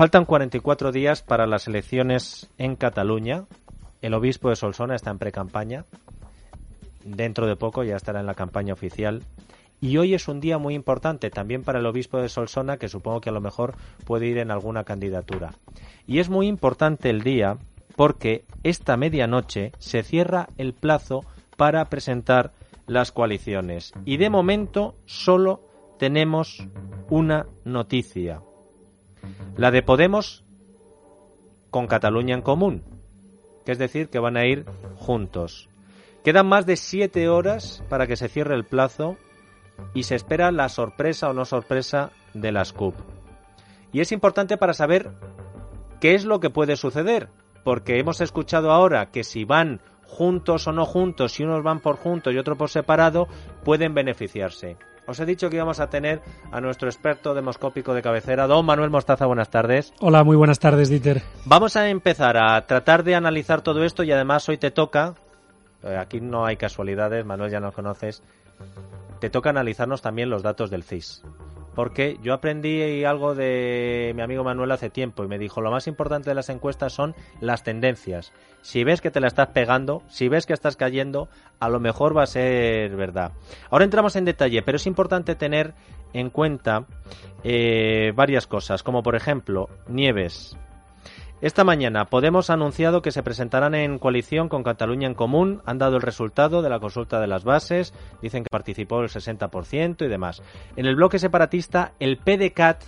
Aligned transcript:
Faltan 0.00 0.24
44 0.24 0.92
días 0.92 1.20
para 1.20 1.46
las 1.46 1.68
elecciones 1.68 2.48
en 2.56 2.74
Cataluña. 2.74 3.44
El 4.00 4.14
obispo 4.14 4.48
de 4.48 4.56
Solsona 4.56 4.94
está 4.94 5.10
en 5.10 5.18
pre-campaña. 5.18 5.84
Dentro 7.04 7.46
de 7.46 7.54
poco 7.54 7.84
ya 7.84 7.96
estará 7.96 8.20
en 8.20 8.24
la 8.24 8.32
campaña 8.32 8.72
oficial. 8.72 9.22
Y 9.78 9.98
hoy 9.98 10.14
es 10.14 10.26
un 10.26 10.40
día 10.40 10.56
muy 10.56 10.74
importante 10.74 11.28
también 11.28 11.64
para 11.64 11.80
el 11.80 11.86
obispo 11.86 12.16
de 12.16 12.30
Solsona, 12.30 12.78
que 12.78 12.88
supongo 12.88 13.20
que 13.20 13.28
a 13.28 13.34
lo 13.34 13.42
mejor 13.42 13.74
puede 14.06 14.24
ir 14.24 14.38
en 14.38 14.50
alguna 14.50 14.84
candidatura. 14.84 15.52
Y 16.06 16.20
es 16.20 16.30
muy 16.30 16.46
importante 16.46 17.10
el 17.10 17.20
día 17.20 17.58
porque 17.94 18.46
esta 18.62 18.96
medianoche 18.96 19.72
se 19.80 20.02
cierra 20.02 20.48
el 20.56 20.72
plazo 20.72 21.26
para 21.58 21.84
presentar 21.90 22.52
las 22.86 23.12
coaliciones. 23.12 23.92
Y 24.06 24.16
de 24.16 24.30
momento 24.30 24.94
solo 25.04 25.60
tenemos 25.98 26.66
una 27.10 27.44
noticia. 27.66 28.40
La 29.56 29.70
de 29.70 29.82
Podemos 29.82 30.44
con 31.70 31.86
Cataluña 31.86 32.34
en 32.34 32.42
común. 32.42 32.82
Que 33.64 33.72
es 33.72 33.78
decir, 33.78 34.08
que 34.08 34.18
van 34.18 34.36
a 34.36 34.46
ir 34.46 34.64
juntos. 34.96 35.68
Quedan 36.24 36.46
más 36.46 36.66
de 36.66 36.76
siete 36.76 37.28
horas 37.28 37.82
para 37.88 38.06
que 38.06 38.16
se 38.16 38.28
cierre 38.28 38.54
el 38.54 38.64
plazo 38.64 39.16
y 39.94 40.02
se 40.02 40.14
espera 40.14 40.52
la 40.52 40.68
sorpresa 40.68 41.30
o 41.30 41.32
no 41.32 41.44
sorpresa 41.44 42.10
de 42.34 42.52
las 42.52 42.72
CUP. 42.72 42.94
Y 43.92 44.00
es 44.00 44.12
importante 44.12 44.56
para 44.56 44.74
saber 44.74 45.10
qué 46.00 46.14
es 46.14 46.24
lo 46.24 46.40
que 46.40 46.50
puede 46.50 46.76
suceder, 46.76 47.28
porque 47.64 47.98
hemos 47.98 48.20
escuchado 48.20 48.70
ahora 48.70 49.10
que 49.10 49.24
si 49.24 49.44
van 49.44 49.80
juntos 50.04 50.66
o 50.66 50.72
no 50.72 50.84
juntos, 50.84 51.32
si 51.32 51.44
unos 51.44 51.62
van 51.62 51.80
por 51.80 51.96
juntos 51.96 52.34
y 52.34 52.38
otros 52.38 52.58
por 52.58 52.68
separado, 52.68 53.28
pueden 53.64 53.94
beneficiarse. 53.94 54.76
Os 55.10 55.18
he 55.18 55.26
dicho 55.26 55.50
que 55.50 55.56
íbamos 55.56 55.80
a 55.80 55.90
tener 55.90 56.22
a 56.52 56.60
nuestro 56.60 56.88
experto 56.88 57.34
demoscópico 57.34 57.94
de 57.94 58.00
cabecera, 58.00 58.46
don 58.46 58.64
Manuel 58.64 58.90
Mostaza. 58.90 59.26
Buenas 59.26 59.50
tardes. 59.50 59.92
Hola, 59.98 60.22
muy 60.22 60.36
buenas 60.36 60.60
tardes, 60.60 60.88
Dieter. 60.88 61.20
Vamos 61.46 61.74
a 61.74 61.88
empezar 61.88 62.36
a 62.36 62.64
tratar 62.64 63.02
de 63.02 63.16
analizar 63.16 63.60
todo 63.60 63.82
esto 63.82 64.04
y 64.04 64.12
además 64.12 64.48
hoy 64.48 64.56
te 64.56 64.70
toca, 64.70 65.16
eh, 65.82 65.96
aquí 65.96 66.20
no 66.20 66.46
hay 66.46 66.56
casualidades, 66.56 67.26
Manuel 67.26 67.50
ya 67.50 67.58
nos 67.58 67.74
conoces, 67.74 68.22
te 69.18 69.30
toca 69.30 69.50
analizarnos 69.50 70.00
también 70.00 70.30
los 70.30 70.44
datos 70.44 70.70
del 70.70 70.84
CIS. 70.84 71.24
Porque 71.74 72.18
yo 72.22 72.34
aprendí 72.34 73.04
algo 73.04 73.34
de 73.34 74.12
mi 74.14 74.22
amigo 74.22 74.44
Manuel 74.44 74.72
hace 74.72 74.90
tiempo 74.90 75.24
y 75.24 75.28
me 75.28 75.38
dijo, 75.38 75.60
lo 75.60 75.70
más 75.70 75.86
importante 75.86 76.30
de 76.30 76.34
las 76.34 76.48
encuestas 76.48 76.92
son 76.92 77.14
las 77.40 77.62
tendencias. 77.62 78.32
Si 78.62 78.84
ves 78.84 79.00
que 79.00 79.10
te 79.10 79.20
la 79.20 79.28
estás 79.28 79.48
pegando, 79.48 80.02
si 80.08 80.28
ves 80.28 80.46
que 80.46 80.52
estás 80.52 80.76
cayendo, 80.76 81.28
a 81.60 81.68
lo 81.68 81.80
mejor 81.80 82.16
va 82.16 82.24
a 82.24 82.26
ser 82.26 82.94
verdad. 82.96 83.32
Ahora 83.70 83.84
entramos 83.84 84.16
en 84.16 84.24
detalle, 84.24 84.62
pero 84.62 84.76
es 84.76 84.86
importante 84.86 85.34
tener 85.34 85.74
en 86.12 86.30
cuenta 86.30 86.86
eh, 87.44 88.12
varias 88.14 88.46
cosas, 88.46 88.82
como 88.82 89.02
por 89.02 89.14
ejemplo, 89.14 89.68
Nieves, 89.88 90.56
esta 91.40 91.64
mañana 91.64 92.04
Podemos 92.04 92.50
ha 92.50 92.54
anunciado 92.54 93.00
que 93.00 93.12
se 93.12 93.22
presentarán 93.22 93.74
en 93.74 93.98
coalición 93.98 94.48
con 94.48 94.62
Cataluña 94.62 95.06
en 95.06 95.14
Común. 95.14 95.62
Han 95.64 95.78
dado 95.78 95.96
el 95.96 96.02
resultado 96.02 96.60
de 96.60 96.68
la 96.68 96.80
consulta 96.80 97.18
de 97.18 97.26
las 97.26 97.44
bases. 97.44 97.94
Dicen 98.20 98.42
que 98.42 98.50
participó 98.50 99.00
el 99.00 99.08
60% 99.08 100.04
y 100.04 100.08
demás. 100.08 100.42
En 100.76 100.86
el 100.86 100.96
bloque 100.96 101.18
separatista, 101.18 101.92
el 101.98 102.18
PDCAT 102.18 102.84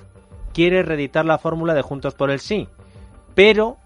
quiere 0.52 0.82
reeditar 0.82 1.24
la 1.24 1.38
fórmula 1.38 1.72
de 1.74 1.82
Juntos 1.82 2.14
por 2.14 2.30
el 2.30 2.40
Sí. 2.40 2.68
Pero 3.34 3.78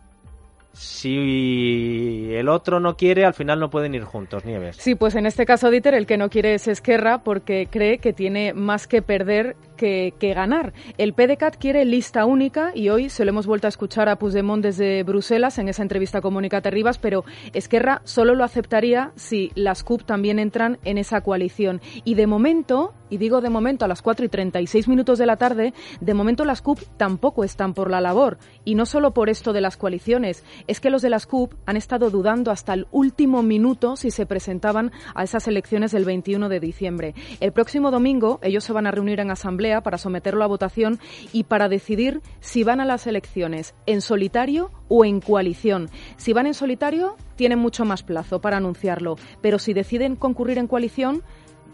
si 0.77 2.29
el 2.33 2.49
otro 2.49 2.81
no 2.81 2.97
quiere, 2.97 3.25
al 3.25 3.33
final 3.33 3.59
no 3.59 3.71
pueden 3.71 3.95
ir 3.95 4.05
juntos, 4.05 4.45
Nieves. 4.45 4.77
Sí, 4.77 4.95
pues 4.95 5.15
en 5.15 5.25
este 5.25 5.47
caso, 5.47 5.71
Dieter, 5.71 5.95
el 5.95 6.07
que 6.07 6.19
no 6.19 6.29
quiere 6.29 6.55
es 6.55 6.69
Esquerra 6.69 7.23
porque 7.25 7.69
cree 7.71 7.99
que 7.99 8.13
tiene 8.13 8.53
más 8.53 8.87
que 8.87 9.01
perder 9.01 9.57
que, 9.77 10.13
ganar. 10.21 10.73
El 10.99 11.15
PDCAT 11.15 11.57
quiere 11.57 11.85
lista 11.85 12.25
única 12.25 12.73
y 12.75 12.89
hoy 12.89 13.09
se 13.09 13.25
lo 13.25 13.31
hemos 13.31 13.47
vuelto 13.47 13.67
a 13.67 13.69
escuchar 13.69 14.09
a 14.09 14.17
Puigdemont 14.17 14.63
desde 14.63 15.03
Bruselas 15.03 15.59
en 15.59 15.69
esa 15.69 15.83
entrevista 15.83 16.21
con 16.21 16.35
Mónica 16.35 16.61
Terribas, 16.61 16.99
pero 16.99 17.25
Esquerra 17.53 18.03
solo 18.05 18.35
lo 18.35 18.45
aceptaría 18.45 19.13
si 19.15 19.53
las 19.55 19.85
CUP 19.85 20.05
también 20.05 20.39
entran 20.39 20.79
en 20.85 20.99
esa 20.99 21.21
coalición. 21.21 21.81
Y 22.05 22.15
de 22.15 22.27
momento, 22.27 22.93
y 23.09 23.19
digo 23.19 23.41
de 23.41 23.51
momento 23.51 23.85
a 23.85 23.89
las 23.89 24.03
4 24.03 24.27
y 24.27 24.29
36 24.29 24.89
minutos 24.89 25.19
de 25.19 25.27
la 25.27 25.37
tarde, 25.37 25.73
de 26.01 26.15
momento 26.15 26.45
las 26.45 26.61
CUP 26.61 26.81
tampoco 26.97 27.45
están 27.45 27.73
por 27.73 27.91
la 27.91 28.01
labor. 28.01 28.39
Y 28.67 28.75
no 28.75 28.85
solo 28.85 29.13
por 29.13 29.31
esto 29.31 29.55
de 29.55 29.61
las 29.61 29.77
coaliciones, 29.77 30.43
es 30.67 30.81
que 30.81 30.91
los 30.91 31.01
de 31.01 31.09
las 31.09 31.27
CUP 31.27 31.55
han 31.67 31.77
estado 31.77 32.11
dudando 32.11 32.51
hasta 32.51 32.75
el 32.75 32.89
último 32.91 33.45
minuto 33.45 33.95
si 33.95 34.11
se 34.11 34.27
presentaban 34.27 34.91
a 35.15 35.23
esas 35.23 35.47
elecciones 35.47 35.93
del 35.93 36.05
21 36.05 36.49
de 36.49 36.59
diciembre. 36.59 37.15
El 37.39 37.53
próximo 37.53 37.93
domingo 37.93 38.41
ellos 38.43 38.65
se 38.65 38.73
van 38.73 38.89
a 38.89 38.91
reunir 38.91 39.21
en 39.21 39.31
asamblea 39.31 39.83
para 39.83 39.99
someterlo 39.99 40.43
a 40.43 40.49
votación 40.49 40.99
y 41.33 41.45
para 41.45 41.69
decidir 41.69 42.23
si 42.41 42.65
van 42.65 42.81
a 42.81 42.85
las 42.85 43.07
elecciones 43.07 43.75
en 43.87 44.01
solitario 44.01 44.73
o 44.89 45.05
en 45.05 45.21
coalición. 45.21 45.89
Si 46.17 46.33
van 46.33 46.49
en 46.49 46.55
solitario, 46.55 47.17
tienen 47.37 47.61
mucho 47.61 47.85
más 47.85 48.03
plazo 48.03 48.41
para 48.41 48.57
anunciarlo, 48.57 49.17
pero 49.41 49.61
si 49.61 49.75
deciden 49.75 50.17
concurrir 50.17 50.59
en 50.59 50.67
coalición, 50.67 51.23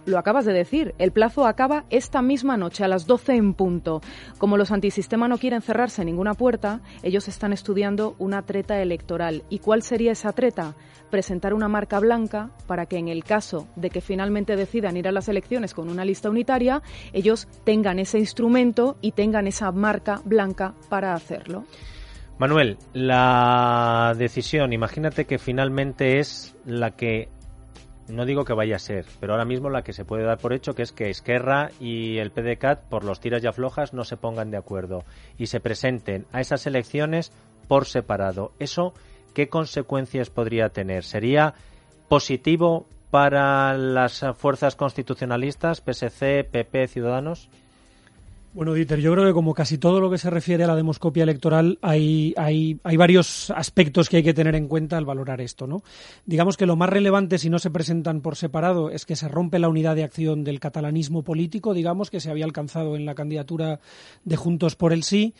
lo 0.04 0.18
acabas 0.18 0.44
de 0.44 0.52
decir, 0.52 0.94
el 0.98 1.12
plazo 1.12 1.46
acaba 1.46 1.84
esta 1.90 2.22
misma 2.22 2.56
noche 2.56 2.84
a 2.84 2.88
las 2.88 3.06
12 3.06 3.34
en 3.34 3.54
punto. 3.54 4.00
Como 4.38 4.56
los 4.56 4.70
antisistema 4.70 5.28
no 5.28 5.38
quieren 5.38 5.62
cerrarse 5.62 6.04
ninguna 6.04 6.34
puerta, 6.34 6.80
ellos 7.02 7.28
están 7.28 7.52
estudiando 7.52 8.16
una 8.18 8.42
treta 8.42 8.80
electoral. 8.80 9.44
¿Y 9.48 9.60
cuál 9.60 9.82
sería 9.82 10.12
esa 10.12 10.32
treta? 10.32 10.74
Presentar 11.10 11.54
una 11.54 11.68
marca 11.68 12.00
blanca 12.00 12.50
para 12.66 12.86
que 12.86 12.96
en 12.96 13.08
el 13.08 13.24
caso 13.24 13.68
de 13.76 13.90
que 13.90 14.00
finalmente 14.00 14.56
decidan 14.56 14.96
ir 14.96 15.08
a 15.08 15.12
las 15.12 15.28
elecciones 15.28 15.74
con 15.74 15.88
una 15.88 16.04
lista 16.04 16.30
unitaria, 16.30 16.82
ellos 17.12 17.48
tengan 17.64 17.98
ese 17.98 18.18
instrumento 18.18 18.96
y 19.00 19.12
tengan 19.12 19.46
esa 19.46 19.70
marca 19.72 20.20
blanca 20.24 20.74
para 20.88 21.14
hacerlo. 21.14 21.64
Manuel, 22.38 22.78
la 22.92 24.14
decisión, 24.18 24.72
imagínate 24.72 25.26
que 25.26 25.38
finalmente 25.38 26.18
es 26.18 26.56
la 26.64 26.90
que 26.90 27.28
no 28.12 28.26
digo 28.26 28.44
que 28.44 28.52
vaya 28.52 28.76
a 28.76 28.78
ser, 28.78 29.06
pero 29.20 29.32
ahora 29.32 29.44
mismo 29.44 29.70
la 29.70 29.82
que 29.82 29.92
se 29.92 30.04
puede 30.04 30.24
dar 30.24 30.38
por 30.38 30.52
hecho 30.52 30.74
que 30.74 30.82
es 30.82 30.92
que 30.92 31.08
Esquerra 31.08 31.70
y 31.80 32.18
el 32.18 32.30
PDCAT 32.30 32.82
por 32.88 33.04
los 33.04 33.20
tiras 33.20 33.42
y 33.42 33.46
aflojas 33.46 33.94
no 33.94 34.04
se 34.04 34.16
pongan 34.16 34.50
de 34.50 34.58
acuerdo 34.58 35.04
y 35.38 35.46
se 35.46 35.60
presenten 35.60 36.26
a 36.32 36.40
esas 36.40 36.66
elecciones 36.66 37.32
por 37.68 37.86
separado. 37.86 38.52
¿Eso 38.58 38.92
qué 39.34 39.48
consecuencias 39.48 40.28
podría 40.28 40.68
tener? 40.68 41.04
¿Sería 41.04 41.54
positivo 42.08 42.86
para 43.10 43.76
las 43.78 44.24
fuerzas 44.36 44.76
constitucionalistas, 44.76 45.80
PSC, 45.80 46.44
PP, 46.44 46.88
Ciudadanos? 46.88 47.48
Bueno, 48.54 48.74
Dieter, 48.74 49.00
yo 49.00 49.12
creo 49.12 49.24
que 49.24 49.32
como 49.32 49.54
casi 49.54 49.78
todo 49.78 49.98
lo 49.98 50.10
que 50.10 50.18
se 50.18 50.28
refiere 50.28 50.64
a 50.64 50.66
la 50.66 50.76
demoscopia 50.76 51.22
electoral, 51.22 51.78
hay, 51.80 52.34
hay, 52.36 52.78
hay, 52.84 52.96
varios 52.98 53.48
aspectos 53.48 54.10
que 54.10 54.18
hay 54.18 54.22
que 54.22 54.34
tener 54.34 54.54
en 54.54 54.68
cuenta 54.68 54.98
al 54.98 55.06
valorar 55.06 55.40
esto, 55.40 55.66
¿no? 55.66 55.82
Digamos 56.26 56.58
que 56.58 56.66
lo 56.66 56.76
más 56.76 56.90
relevante, 56.90 57.38
si 57.38 57.48
no 57.48 57.58
se 57.58 57.70
presentan 57.70 58.20
por 58.20 58.36
separado, 58.36 58.90
es 58.90 59.06
que 59.06 59.16
se 59.16 59.26
rompe 59.26 59.58
la 59.58 59.70
unidad 59.70 59.96
de 59.96 60.04
acción 60.04 60.44
del 60.44 60.60
catalanismo 60.60 61.22
político, 61.22 61.72
digamos, 61.72 62.10
que 62.10 62.20
se 62.20 62.30
había 62.30 62.44
alcanzado 62.44 62.94
en 62.94 63.06
la 63.06 63.14
candidatura 63.14 63.80
de 64.24 64.36
Juntos 64.36 64.76
por 64.76 64.92
el 64.92 65.02
Sí, 65.02 65.32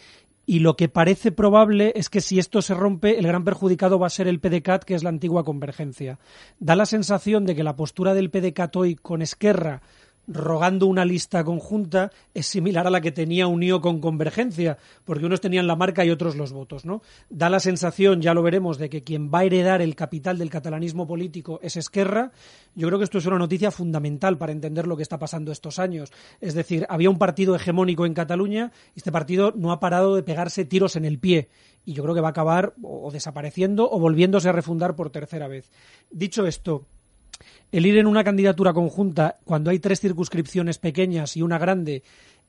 y 0.46 0.60
lo 0.60 0.74
que 0.76 0.88
parece 0.88 1.32
probable 1.32 1.92
es 1.94 2.08
que 2.08 2.22
si 2.22 2.38
esto 2.38 2.62
se 2.62 2.72
rompe, 2.72 3.18
el 3.18 3.26
gran 3.26 3.44
perjudicado 3.44 3.98
va 3.98 4.06
a 4.06 4.10
ser 4.10 4.26
el 4.26 4.40
PDCAT, 4.40 4.84
que 4.84 4.94
es 4.94 5.02
la 5.02 5.10
antigua 5.10 5.44
convergencia. 5.44 6.18
Da 6.58 6.76
la 6.76 6.86
sensación 6.86 7.44
de 7.44 7.54
que 7.54 7.62
la 7.62 7.76
postura 7.76 8.14
del 8.14 8.30
PDCAT 8.30 8.74
hoy 8.76 8.96
con 8.96 9.20
Esquerra 9.20 9.82
rogando 10.26 10.86
una 10.86 11.04
lista 11.04 11.44
conjunta 11.44 12.10
es 12.34 12.46
similar 12.46 12.86
a 12.86 12.90
la 12.90 13.00
que 13.00 13.12
tenía 13.12 13.46
Unió 13.46 13.80
con 13.80 14.00
Convergencia, 14.00 14.78
porque 15.04 15.26
unos 15.26 15.40
tenían 15.40 15.66
la 15.66 15.76
marca 15.76 16.04
y 16.04 16.10
otros 16.10 16.36
los 16.36 16.52
votos, 16.52 16.84
¿no? 16.84 17.02
Da 17.28 17.50
la 17.50 17.60
sensación, 17.60 18.20
ya 18.20 18.34
lo 18.34 18.42
veremos, 18.42 18.78
de 18.78 18.88
que 18.88 19.02
quien 19.02 19.30
va 19.32 19.40
a 19.40 19.44
heredar 19.44 19.82
el 19.82 19.94
capital 19.94 20.38
del 20.38 20.50
catalanismo 20.50 21.06
político 21.06 21.58
es 21.62 21.76
Esquerra. 21.76 22.32
Yo 22.74 22.86
creo 22.86 22.98
que 22.98 23.04
esto 23.04 23.18
es 23.18 23.26
una 23.26 23.38
noticia 23.38 23.70
fundamental 23.70 24.38
para 24.38 24.52
entender 24.52 24.86
lo 24.86 24.96
que 24.96 25.02
está 25.02 25.18
pasando 25.18 25.52
estos 25.52 25.78
años. 25.78 26.12
Es 26.40 26.54
decir, 26.54 26.86
había 26.88 27.10
un 27.10 27.18
partido 27.18 27.54
hegemónico 27.54 28.06
en 28.06 28.14
Cataluña 28.14 28.72
y 28.94 29.00
este 29.00 29.12
partido 29.12 29.52
no 29.56 29.72
ha 29.72 29.80
parado 29.80 30.14
de 30.14 30.22
pegarse 30.22 30.64
tiros 30.64 30.96
en 30.96 31.04
el 31.04 31.18
pie 31.18 31.48
y 31.84 31.94
yo 31.94 32.02
creo 32.02 32.14
que 32.14 32.20
va 32.20 32.28
a 32.28 32.30
acabar 32.30 32.74
o 32.82 33.10
desapareciendo 33.10 33.90
o 33.90 33.98
volviéndose 33.98 34.48
a 34.48 34.52
refundar 34.52 34.94
por 34.94 35.10
tercera 35.10 35.48
vez. 35.48 35.70
Dicho 36.10 36.46
esto, 36.46 36.86
el 37.72 37.86
ir 37.86 37.96
en 37.96 38.06
una 38.06 38.22
candidatura 38.22 38.74
conjunta 38.74 39.38
cuando 39.44 39.70
hay 39.70 39.78
tres 39.78 40.00
circunscripciones 40.00 40.78
pequeñas 40.78 41.36
y 41.36 41.42
una 41.42 41.58
grande 41.58 42.02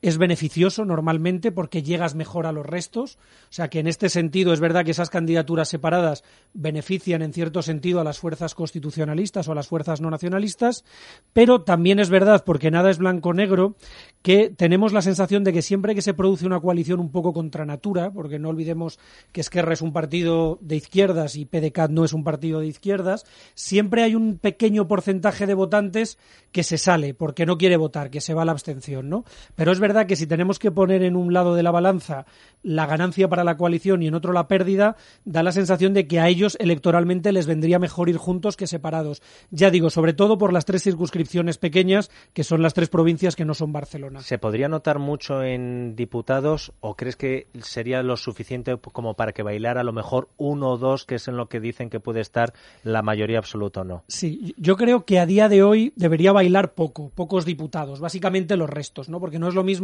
es 0.04 0.18
beneficioso 0.18 0.84
normalmente 0.84 1.54
porque 1.54 1.82
llegas 1.82 2.14
mejor 2.14 2.46
a 2.46 2.52
los 2.52 2.66
restos. 2.66 3.18
O 3.50 3.54
sea 3.54 3.70
que 3.70 3.80
en 3.80 3.88
este 3.88 4.10
sentido 4.10 4.52
es 4.52 4.60
verdad 4.60 4.84
que 4.84 4.92
esas 4.92 5.10
candidaturas 5.10 5.70
separadas 5.70 6.26
benefician 6.54 7.22
en 7.22 7.32
cierto 7.32 7.62
sentido 7.62 8.02
a 8.02 8.04
las 8.04 8.20
fuerzas 8.20 8.54
constitucionalistas 8.54 9.48
o 9.48 9.54
a 9.54 9.56
las 9.56 9.68
fuerzas 9.68 10.02
no 10.02 10.12
nacionalistas, 10.12 10.84
pero 11.32 11.62
también 11.62 12.00
es 12.00 12.10
verdad, 12.10 12.44
porque 12.46 12.70
nada 12.70 12.90
es 12.90 12.98
blanco-negro, 12.98 13.78
que 14.22 14.50
tenemos 14.50 14.92
la 14.92 15.02
sensación 15.02 15.46
de 15.46 15.54
que 15.54 15.62
siempre 15.62 15.96
que 15.96 16.02
se 16.02 16.14
produce 16.14 16.46
una 16.46 16.60
coalición 16.60 17.00
un 17.00 17.10
poco 17.10 17.32
contra 17.32 17.66
natura, 17.66 18.12
porque 18.12 18.40
no 18.40 18.50
olvidemos 18.50 19.00
que 19.32 19.40
Esquerra 19.40 19.72
es 19.72 19.82
un 19.82 19.94
partido 19.94 20.60
de 20.60 20.76
izquierdas 20.76 21.38
y 21.38 21.46
PDCAT 21.46 21.92
no 21.92 22.04
es 22.04 22.12
un 22.12 22.26
partido 22.26 22.60
de 22.60 22.68
izquierdas, 22.68 23.26
siempre 23.56 24.04
hay 24.04 24.16
un 24.16 24.38
pequeño 24.38 24.86
porcentaje 24.86 25.48
de 25.48 25.54
votantes 25.54 26.18
que 26.52 26.64
se 26.64 26.78
sale 26.78 27.14
porque 27.14 27.46
no 27.46 27.58
quiere 27.58 27.78
votar, 27.78 28.10
que 28.10 28.20
se 28.20 28.34
va 28.34 28.42
a 28.42 28.46
la 28.46 28.52
abstención, 28.52 29.08
¿no? 29.08 29.24
Pero 29.56 29.72
es 29.72 29.80
verdad 29.80 29.93
verdad 29.94 30.08
que 30.08 30.16
si 30.16 30.26
tenemos 30.26 30.58
que 30.58 30.72
poner 30.72 31.04
en 31.04 31.16
un 31.16 31.34
lado 31.34 31.54
de 31.54 31.62
la 31.62 31.70
balanza 31.70 32.26
la 32.64 32.86
ganancia 32.86 33.28
para 33.28 33.44
la 33.44 33.58
coalición 33.58 34.02
y 34.02 34.08
en 34.08 34.16
otro 34.16 34.34
la 34.34 34.48
pérdida, 34.48 34.96
da 35.26 35.44
la 35.44 35.52
sensación 35.52 35.94
de 35.94 36.08
que 36.08 36.20
a 36.20 36.30
ellos 36.30 36.58
electoralmente 36.60 37.32
les 37.32 37.46
vendría 37.46 37.78
mejor 37.78 38.10
ir 38.10 38.18
juntos 38.18 38.58
que 38.58 38.68
separados. 38.68 39.22
Ya 39.52 39.70
digo, 39.70 39.90
sobre 39.90 40.14
todo 40.14 40.38
por 40.38 40.54
las 40.54 40.66
tres 40.66 40.82
circunscripciones 40.82 41.58
pequeñas, 41.58 42.10
que 42.34 42.44
son 42.44 42.62
las 42.62 42.74
tres 42.74 42.90
provincias 42.90 43.36
que 43.36 43.46
no 43.46 43.54
son 43.54 43.74
Barcelona. 43.74 44.22
¿Se 44.22 44.38
podría 44.38 44.70
notar 44.70 44.98
mucho 44.98 45.44
en 45.44 45.96
diputados 45.96 46.72
o 46.80 46.96
crees 46.96 47.18
que 47.18 47.48
sería 47.62 48.02
lo 48.02 48.16
suficiente 48.16 48.78
como 48.78 49.14
para 49.16 49.34
que 49.34 49.44
bailara 49.44 49.82
a 49.82 49.84
lo 49.84 49.94
mejor 49.94 50.30
uno 50.38 50.70
o 50.72 50.78
dos, 50.78 51.06
que 51.06 51.16
es 51.16 51.28
en 51.28 51.38
lo 51.38 51.50
que 51.50 51.60
dicen 51.60 51.90
que 51.90 52.00
puede 52.00 52.22
estar 52.22 52.54
la 52.84 53.02
mayoría 53.02 53.38
absoluta 53.38 53.82
o 53.82 53.84
no? 53.84 54.04
Sí, 54.08 54.56
yo 54.58 54.78
creo 54.78 55.06
que 55.06 55.20
a 55.20 55.26
día 55.26 55.50
de 55.50 55.64
hoy 55.64 55.92
debería 55.98 56.32
bailar 56.32 56.74
poco, 56.74 57.12
pocos 57.14 57.44
diputados, 57.44 58.00
básicamente 58.00 58.56
los 58.56 58.70
restos, 58.70 59.10
¿no? 59.10 59.20
Porque 59.20 59.38
no 59.38 59.50
es 59.50 59.54
lo 59.54 59.64
mismo 59.66 59.83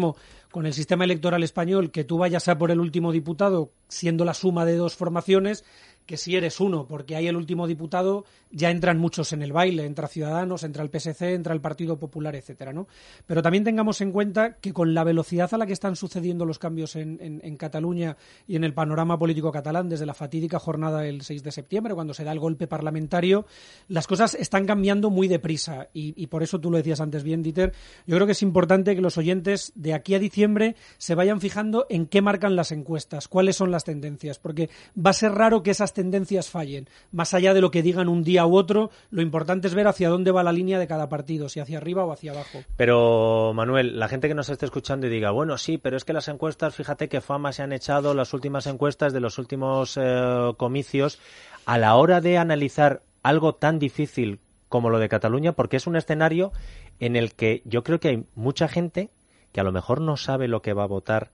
con 0.51 0.65
el 0.65 0.73
sistema 0.73 1.03
electoral 1.03 1.43
español 1.43 1.91
que 1.91 2.03
tú 2.03 2.17
vayas 2.17 2.47
a 2.47 2.57
por 2.57 2.71
el 2.71 2.79
último 2.79 3.11
diputado 3.11 3.71
siendo 3.87 4.25
la 4.25 4.33
suma 4.33 4.65
de 4.65 4.75
dos 4.75 4.95
formaciones 4.95 5.63
que 6.09 6.17
si 6.17 6.35
eres 6.35 6.59
uno, 6.59 6.87
porque 6.87 7.15
hay 7.15 7.27
el 7.27 7.35
último 7.35 7.67
diputado, 7.67 8.25
ya 8.49 8.71
entran 8.71 8.97
muchos 8.97 9.31
en 9.31 9.43
el 9.43 9.53
baile, 9.53 9.85
entra 9.85 10.07
Ciudadanos, 10.07 10.63
entra 10.63 10.81
el 10.81 10.89
PSC, 10.89 11.35
entra 11.35 11.53
el 11.53 11.61
Partido 11.61 11.99
Popular, 11.99 12.35
etcétera, 12.35 12.73
¿no? 12.73 12.87
Pero 13.27 13.43
también 13.43 13.63
tengamos 13.63 14.01
en 14.01 14.11
cuenta 14.11 14.53
que 14.53 14.73
con 14.73 14.95
la 14.95 15.03
velocidad 15.03 15.53
a 15.53 15.59
la 15.59 15.67
que 15.67 15.73
están 15.73 15.95
sucediendo 15.95 16.45
los 16.45 16.57
cambios 16.57 16.95
en, 16.95 17.19
en, 17.21 17.57
Cataluña 17.57 18.17
y 18.47 18.55
en 18.55 18.63
el 18.63 18.73
panorama 18.73 19.19
político 19.19 19.51
catalán, 19.51 19.87
desde 19.87 20.07
la 20.07 20.15
fatídica 20.15 20.57
jornada 20.57 21.01
del 21.01 21.21
6 21.21 21.43
de 21.43 21.51
septiembre, 21.51 21.93
cuando 21.93 22.15
se 22.15 22.23
da 22.23 22.31
el 22.31 22.39
golpe 22.39 22.65
parlamentario, 22.65 23.45
las 23.87 24.07
cosas 24.07 24.33
están 24.33 24.65
cambiando 24.65 25.11
muy 25.11 25.27
deprisa. 25.27 25.89
Y, 25.93 26.19
y 26.19 26.25
por 26.25 26.41
eso 26.41 26.59
tú 26.59 26.71
lo 26.71 26.77
decías 26.77 27.01
antes 27.01 27.21
bien, 27.21 27.43
Dieter, 27.43 27.73
yo 28.07 28.15
creo 28.15 28.25
que 28.25 28.31
es 28.31 28.41
importante 28.41 28.95
que 28.95 29.01
los 29.01 29.19
oyentes 29.19 29.73
de 29.75 29.93
aquí 29.93 30.15
a 30.15 30.19
diciembre 30.19 30.75
se 30.97 31.13
vayan 31.13 31.39
fijando 31.39 31.85
en 31.87 32.07
qué 32.07 32.23
marcan 32.23 32.55
las 32.55 32.71
encuestas, 32.71 33.27
cuáles 33.27 33.57
son 33.57 33.69
las 33.69 33.83
tendencias, 33.83 34.39
porque 34.39 34.71
va 34.97 35.11
a 35.11 35.13
ser 35.13 35.33
raro 35.33 35.61
que 35.61 35.69
esas 35.69 35.93
tendencias 35.99 36.49
fallen. 36.49 36.87
Más 37.11 37.33
allá 37.33 37.53
de 37.53 37.59
lo 37.59 37.71
que 37.71 37.83
digan 37.83 38.07
un 38.07 38.23
día 38.23 38.45
u 38.45 38.55
otro, 38.55 38.89
lo 39.11 39.21
importante 39.21 39.67
es 39.67 39.73
ver 39.73 39.85
hacia 39.85 40.07
dónde 40.07 40.31
va 40.31 40.43
la 40.43 40.53
línea 40.53 40.79
de 40.79 40.87
cada 40.87 41.09
partido, 41.09 41.49
si 41.49 41.59
hacia 41.59 41.77
arriba 41.77 42.05
o 42.05 42.13
hacia 42.13 42.31
abajo. 42.31 42.59
Pero, 42.77 43.51
Manuel, 43.53 43.99
la 43.99 44.07
gente 44.07 44.29
que 44.29 44.33
nos 44.33 44.47
esté 44.47 44.65
escuchando 44.65 45.07
y 45.07 45.09
diga, 45.09 45.31
bueno, 45.31 45.57
sí, 45.57 45.77
pero 45.77 45.97
es 45.97 46.05
que 46.05 46.13
las 46.13 46.29
encuestas, 46.29 46.73
fíjate 46.73 47.09
que 47.09 47.19
fama 47.19 47.51
se 47.51 47.63
han 47.63 47.73
echado 47.73 48.13
las 48.13 48.33
últimas 48.33 48.65
encuestas 48.65 49.11
de 49.11 49.19
los 49.19 49.37
últimos 49.37 49.99
eh, 50.01 50.53
comicios, 50.55 51.19
a 51.65 51.77
la 51.77 51.95
hora 51.95 52.21
de 52.21 52.37
analizar 52.37 53.01
algo 53.23 53.55
tan 53.55 53.77
difícil 53.77 54.39
como 54.69 54.89
lo 54.89 54.99
de 54.99 55.09
Cataluña, 55.09 55.51
porque 55.51 55.75
es 55.75 55.85
un 55.85 55.97
escenario 55.97 56.53
en 57.01 57.17
el 57.17 57.33
que 57.33 57.61
yo 57.65 57.83
creo 57.83 57.99
que 57.99 58.07
hay 58.07 58.25
mucha 58.35 58.69
gente 58.69 59.09
que 59.51 59.59
a 59.59 59.65
lo 59.65 59.73
mejor 59.73 59.99
no 59.99 60.15
sabe 60.15 60.47
lo 60.47 60.61
que 60.61 60.71
va 60.71 60.83
a 60.83 60.87
votar 60.87 61.31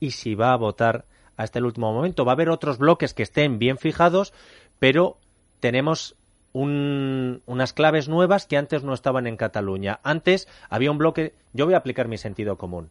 y 0.00 0.12
si 0.12 0.34
va 0.34 0.54
a 0.54 0.56
votar 0.56 1.04
hasta 1.36 1.58
el 1.58 1.66
último 1.66 1.92
momento. 1.92 2.24
Va 2.24 2.32
a 2.32 2.34
haber 2.34 2.50
otros 2.50 2.78
bloques 2.78 3.14
que 3.14 3.22
estén 3.22 3.58
bien 3.58 3.78
fijados, 3.78 4.32
pero 4.78 5.18
tenemos 5.60 6.16
unas 6.52 7.72
claves 7.74 8.08
nuevas 8.08 8.46
que 8.46 8.56
antes 8.56 8.82
no 8.82 8.94
estaban 8.94 9.26
en 9.26 9.36
Cataluña. 9.36 10.00
Antes 10.02 10.48
había 10.70 10.90
un 10.90 10.98
bloque, 10.98 11.34
yo 11.52 11.66
voy 11.66 11.74
a 11.74 11.78
aplicar 11.78 12.08
mi 12.08 12.16
sentido 12.16 12.56
común 12.56 12.88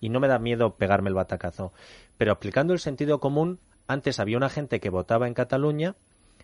y 0.00 0.08
no 0.08 0.20
me 0.20 0.28
da 0.28 0.38
miedo 0.38 0.74
pegarme 0.76 1.08
el 1.08 1.14
batacazo, 1.14 1.72
pero 2.16 2.30
aplicando 2.30 2.72
el 2.72 2.78
sentido 2.78 3.18
común, 3.18 3.58
antes 3.88 4.20
había 4.20 4.36
una 4.36 4.50
gente 4.50 4.78
que 4.78 4.90
votaba 4.90 5.26
en 5.26 5.34
Cataluña 5.34 5.96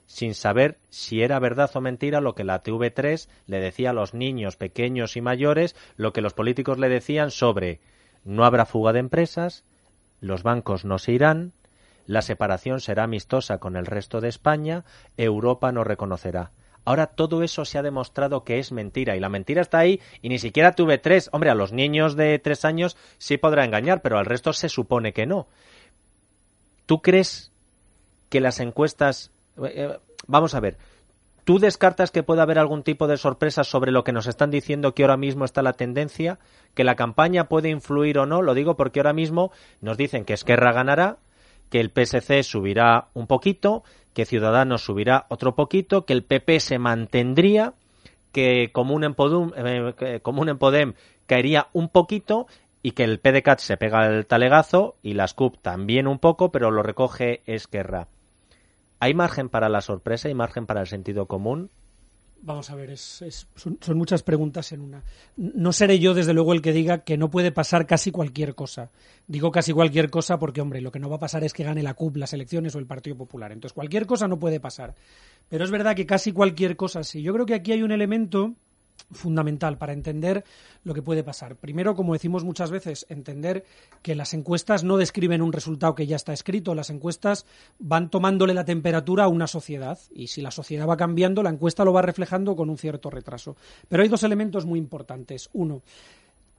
sin 0.06 0.34
saber 0.34 0.78
si 0.90 1.22
era 1.22 1.38
verdad 1.38 1.70
o 1.74 1.80
mentira 1.80 2.20
lo 2.20 2.34
que 2.34 2.44
la 2.44 2.62
TV3 2.62 3.28
le 3.46 3.60
decía 3.60 3.90
a 3.90 3.94
los 3.94 4.12
niños 4.12 4.56
pequeños 4.56 5.16
y 5.16 5.20
mayores, 5.20 5.76
lo 5.96 6.12
que 6.12 6.20
los 6.20 6.34
políticos 6.34 6.78
le 6.78 6.88
decían 6.88 7.30
sobre 7.30 7.80
no 8.24 8.44
habrá 8.44 8.66
fuga 8.66 8.92
de 8.92 9.00
empresas, 9.00 9.64
los 10.20 10.42
bancos 10.42 10.84
no 10.84 10.98
se 10.98 11.12
irán, 11.12 11.52
la 12.06 12.22
separación 12.22 12.80
será 12.80 13.04
amistosa 13.04 13.58
con 13.58 13.76
el 13.76 13.86
resto 13.86 14.20
de 14.20 14.28
España, 14.28 14.84
Europa 15.16 15.72
no 15.72 15.84
reconocerá. 15.84 16.52
Ahora 16.84 17.06
todo 17.06 17.42
eso 17.42 17.64
se 17.64 17.78
ha 17.78 17.82
demostrado 17.82 18.44
que 18.44 18.58
es 18.58 18.70
mentira 18.70 19.16
y 19.16 19.20
la 19.20 19.30
mentira 19.30 19.62
está 19.62 19.78
ahí 19.78 20.00
y 20.20 20.28
ni 20.28 20.38
siquiera 20.38 20.72
tuve 20.72 20.98
tres. 20.98 21.30
Hombre, 21.32 21.48
a 21.48 21.54
los 21.54 21.72
niños 21.72 22.14
de 22.14 22.38
tres 22.38 22.64
años 22.64 22.96
sí 23.16 23.38
podrá 23.38 23.64
engañar, 23.64 24.02
pero 24.02 24.18
al 24.18 24.26
resto 24.26 24.52
se 24.52 24.68
supone 24.68 25.14
que 25.14 25.24
no. 25.24 25.46
¿Tú 26.84 27.00
crees 27.00 27.52
que 28.28 28.40
las 28.40 28.60
encuestas... 28.60 29.30
Eh, 29.56 29.72
eh, 29.74 29.98
vamos 30.26 30.54
a 30.54 30.60
ver, 30.60 30.76
¿Tú 31.44 31.58
descartas 31.58 32.10
que 32.10 32.22
pueda 32.22 32.42
haber 32.42 32.58
algún 32.58 32.82
tipo 32.82 33.06
de 33.06 33.18
sorpresa 33.18 33.64
sobre 33.64 33.92
lo 33.92 34.02
que 34.02 34.12
nos 34.12 34.26
están 34.26 34.50
diciendo 34.50 34.94
que 34.94 35.02
ahora 35.02 35.18
mismo 35.18 35.44
está 35.44 35.62
la 35.62 35.74
tendencia? 35.74 36.38
¿Que 36.74 36.84
la 36.84 36.96
campaña 36.96 37.48
puede 37.48 37.68
influir 37.68 38.18
o 38.18 38.24
no? 38.24 38.40
Lo 38.40 38.54
digo 38.54 38.76
porque 38.76 39.00
ahora 39.00 39.12
mismo 39.12 39.52
nos 39.82 39.98
dicen 39.98 40.24
que 40.24 40.32
Esquerra 40.32 40.72
ganará, 40.72 41.18
que 41.68 41.80
el 41.80 41.90
PSC 41.90 42.42
subirá 42.42 43.08
un 43.12 43.26
poquito, 43.26 43.84
que 44.14 44.24
Ciudadanos 44.24 44.84
subirá 44.84 45.26
otro 45.28 45.54
poquito, 45.54 46.06
que 46.06 46.14
el 46.14 46.24
PP 46.24 46.60
se 46.60 46.78
mantendría, 46.78 47.74
que 48.32 48.70
Común 48.72 49.04
en 49.04 49.14
Podem, 49.14 49.50
eh, 49.54 50.20
Podem 50.58 50.94
caería 51.26 51.68
un 51.74 51.90
poquito 51.90 52.46
y 52.82 52.92
que 52.92 53.04
el 53.04 53.20
PDCAT 53.20 53.58
se 53.58 53.76
pega 53.76 54.06
el 54.06 54.24
talegazo 54.24 54.96
y 55.02 55.12
las 55.12 55.34
CUP 55.34 55.58
también 55.60 56.06
un 56.06 56.18
poco, 56.18 56.50
pero 56.50 56.70
lo 56.70 56.82
recoge 56.82 57.42
Esquerra. 57.44 58.08
¿Hay 59.00 59.14
margen 59.14 59.48
para 59.48 59.68
la 59.68 59.80
sorpresa 59.80 60.28
y 60.28 60.34
margen 60.34 60.66
para 60.66 60.80
el 60.80 60.86
sentido 60.86 61.26
común? 61.26 61.70
Vamos 62.46 62.68
a 62.68 62.74
ver, 62.74 62.90
es, 62.90 63.46
son, 63.54 63.78
muchas 63.96 64.22
preguntas 64.22 64.70
en 64.72 64.82
una. 64.82 65.02
No 65.36 65.72
seré 65.72 65.98
yo, 65.98 66.12
desde 66.12 66.34
luego, 66.34 66.52
el 66.52 66.60
que 66.60 66.74
diga 66.74 66.98
que 66.98 67.16
no 67.16 67.30
puede 67.30 67.52
pasar 67.52 67.86
casi 67.86 68.10
cualquier 68.10 68.54
cosa. 68.54 68.90
Digo 69.26 69.50
casi 69.50 69.72
cualquier 69.72 70.10
cosa 70.10 70.38
porque, 70.38 70.60
hombre, 70.60 70.82
lo 70.82 70.92
que 70.92 70.98
no 70.98 71.08
va 71.08 71.16
a 71.16 71.20
pasar 71.20 71.42
es 71.42 71.54
que 71.54 71.64
gane 71.64 71.82
la 71.82 71.94
CUP, 71.94 72.16
las 72.16 72.34
elecciones 72.34 72.74
o 72.74 72.78
el 72.78 72.86
Partido 72.86 73.16
Popular. 73.16 73.50
Entonces, 73.50 73.72
cualquier 73.72 74.04
cosa 74.04 74.28
no 74.28 74.38
puede 74.38 74.60
pasar. 74.60 74.94
Pero 75.48 75.64
es 75.64 75.70
verdad 75.70 75.96
que 75.96 76.04
casi 76.04 76.32
cualquier 76.32 76.76
cosa 76.76 77.02
sí. 77.02 77.22
Yo 77.22 77.32
creo 77.32 77.46
que 77.46 77.54
aquí 77.54 77.72
hay 77.72 77.82
un 77.82 77.92
elemento 77.92 78.54
fundamental 79.10 79.78
para 79.78 79.92
entender 79.92 80.44
lo 80.82 80.94
que 80.94 81.02
puede 81.02 81.22
pasar. 81.22 81.56
Primero, 81.56 81.94
como 81.94 82.12
decimos 82.12 82.44
muchas 82.44 82.70
veces, 82.70 83.06
entender 83.08 83.64
que 84.02 84.14
las 84.14 84.34
encuestas 84.34 84.84
no 84.84 84.96
describen 84.96 85.42
un 85.42 85.52
resultado 85.52 85.94
que 85.94 86.06
ya 86.06 86.16
está 86.16 86.32
escrito, 86.32 86.74
las 86.74 86.90
encuestas 86.90 87.46
van 87.78 88.10
tomándole 88.10 88.54
la 88.54 88.64
temperatura 88.64 89.24
a 89.24 89.28
una 89.28 89.46
sociedad 89.46 89.98
y 90.14 90.28
si 90.28 90.42
la 90.42 90.50
sociedad 90.50 90.88
va 90.88 90.96
cambiando, 90.96 91.42
la 91.42 91.50
encuesta 91.50 91.84
lo 91.84 91.92
va 91.92 92.02
reflejando 92.02 92.56
con 92.56 92.70
un 92.70 92.78
cierto 92.78 93.10
retraso. 93.10 93.56
Pero 93.88 94.02
hay 94.02 94.08
dos 94.08 94.22
elementos 94.22 94.66
muy 94.66 94.78
importantes. 94.78 95.48
Uno, 95.52 95.82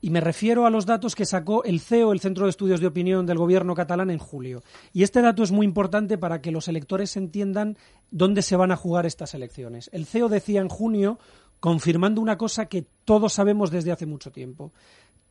y 0.00 0.10
me 0.10 0.20
refiero 0.20 0.66
a 0.66 0.70
los 0.70 0.86
datos 0.86 1.14
que 1.14 1.24
sacó 1.24 1.64
el 1.64 1.80
CEO, 1.80 2.12
el 2.12 2.20
Centro 2.20 2.44
de 2.44 2.50
Estudios 2.50 2.80
de 2.80 2.86
Opinión 2.86 3.24
del 3.26 3.38
Gobierno 3.38 3.74
catalán, 3.74 4.10
en 4.10 4.18
julio. 4.18 4.62
Y 4.92 5.02
este 5.02 5.22
dato 5.22 5.42
es 5.42 5.52
muy 5.52 5.64
importante 5.64 6.18
para 6.18 6.40
que 6.42 6.50
los 6.50 6.68
electores 6.68 7.16
entiendan 7.16 7.78
dónde 8.10 8.42
se 8.42 8.56
van 8.56 8.72
a 8.72 8.76
jugar 8.76 9.06
estas 9.06 9.34
elecciones. 9.34 9.88
El 9.92 10.06
CEO 10.06 10.28
decía 10.28 10.60
en 10.60 10.68
junio 10.68 11.18
confirmando 11.60 12.20
una 12.20 12.36
cosa 12.36 12.66
que 12.66 12.86
todos 13.04 13.32
sabemos 13.32 13.70
desde 13.70 13.92
hace 13.92 14.06
mucho 14.06 14.30
tiempo. 14.30 14.72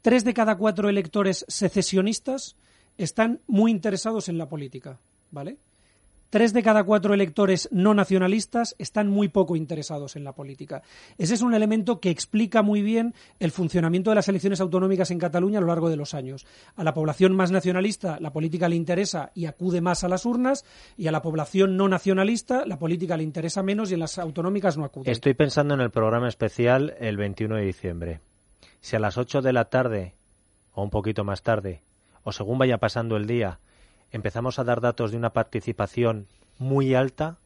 Tres 0.01 0.24
de 0.24 0.34
cada 0.34 0.58
cuatro 0.58 0.89
electores 0.89 1.46
secesionistas 1.48 2.55
están 2.98 3.41
muy 3.48 3.72
interesados 3.72 4.29
en 4.29 4.38
la 4.38 4.48
política, 4.48 5.00
¿vale? 5.32 5.58
Tres 6.29 6.53
de 6.53 6.63
cada 6.63 6.84
cuatro 6.84 7.13
electores 7.13 7.70
no 7.72 7.94
nacionalistas 7.94 8.75
están 8.77 9.08
muy 9.08 9.27
poco 9.27 9.55
interesados 9.55 10.15
en 10.15 10.24
la 10.24 10.34
política. 10.34 10.82
Ese 11.17 11.36
es 11.36 11.41
un 11.41 11.53
elemento 11.53 12.00
que 12.00 12.10
explica 12.10 12.62
muy 12.62 12.82
bien 12.82 13.13
el 13.39 13.51
funcionamiento 13.51 14.10
de 14.10 14.15
las 14.15 14.27
elecciones 14.27 14.60
autonómicas 14.60 15.12
en 15.12 15.20
Cataluña 15.20 15.60
a 15.60 15.62
lo 15.62 15.67
largo 15.67 15.89
de 15.89 15.98
los 15.98 16.13
años. 16.13 16.46
A 16.75 16.84
la 16.84 16.94
población 16.94 17.36
más 17.36 17.51
nacionalista 17.51 18.17
la 18.20 18.34
política 18.34 18.67
le 18.67 18.75
interesa 18.75 19.32
y 19.34 19.46
acude 19.46 19.82
más 19.82 20.03
a 20.03 20.10
las 20.10 20.25
urnas, 20.25 20.65
y 20.98 21.08
a 21.08 21.12
la 21.12 21.22
población 21.22 21.77
no 21.77 21.88
nacionalista 21.88 22.65
la 22.65 22.79
política 22.79 23.17
le 23.17 23.24
interesa 23.24 23.63
menos 23.63 23.91
y 23.91 23.94
en 23.94 24.00
las 24.01 24.17
autonómicas 24.17 24.77
no 24.77 24.86
acude. 24.86 25.12
Estoy 25.12 25.34
pensando 25.34 25.74
en 25.74 25.82
el 25.82 25.91
programa 25.91 26.27
especial 26.27 26.96
el 27.00 27.17
21 27.17 27.55
de 27.55 27.65
diciembre. 27.65 28.20
Si 28.82 28.96
a 28.96 29.00
las 29.00 29.17
8 29.17 29.41
de 29.41 29.53
la 29.53 29.65
tarde, 29.65 30.15
o 30.74 30.84
un 30.84 30.89
poquito 30.89 31.24
más 31.24 31.44
tarde, 31.44 31.82
o 32.24 32.32
según 32.32 32.58
vaya 32.58 32.77
pasando 32.77 33.15
el 33.17 33.25
día, 33.25 33.60
empezamos 34.15 34.60
a 34.60 34.63
dar 34.63 34.81
datos 34.81 35.12
de 35.12 35.17
una 35.17 35.31
participación 35.31 36.27
muy 36.57 36.95
alta, 36.95 37.38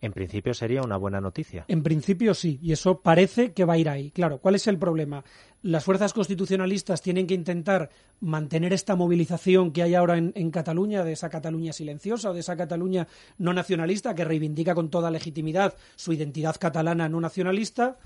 en 0.00 0.12
principio 0.12 0.54
sería 0.54 0.82
una 0.82 0.96
buena 0.96 1.20
noticia. 1.20 1.64
En 1.68 1.82
principio 1.82 2.34
sí, 2.34 2.58
y 2.62 2.72
eso 2.72 3.00
parece 3.00 3.52
que 3.52 3.64
va 3.64 3.74
a 3.74 3.78
ir 3.78 3.88
ahí. 3.88 4.10
Claro, 4.10 4.38
¿cuál 4.38 4.54
es 4.54 4.66
el 4.66 4.78
problema? 4.78 5.22
Las 5.62 5.84
fuerzas 5.84 6.12
constitucionalistas 6.12 7.02
tienen 7.02 7.26
que 7.26 7.34
intentar 7.34 7.90
mantener 8.20 8.72
esta 8.72 8.96
movilización 8.96 9.72
que 9.72 9.82
hay 9.82 9.94
ahora 9.94 10.16
en, 10.16 10.50
Cataluña, 10.50 11.04
de 11.04 11.12
esa 11.12 11.28
Cataluña 11.28 11.72
silenciosa 11.72 12.30
o 12.30 12.34
de 12.34 12.40
esa 12.40 12.56
Cataluña 12.56 13.06
no 13.38 13.52
nacionalista 13.52 14.14
que 14.14 14.24
reivindica 14.24 14.74
con 14.74 14.88
toda 14.88 15.10
legitimidad 15.10 15.74
su 15.96 16.12
identidad 16.12 16.56
catalana 16.58 17.08
no 17.08 17.20
nacionalista, 17.20 17.98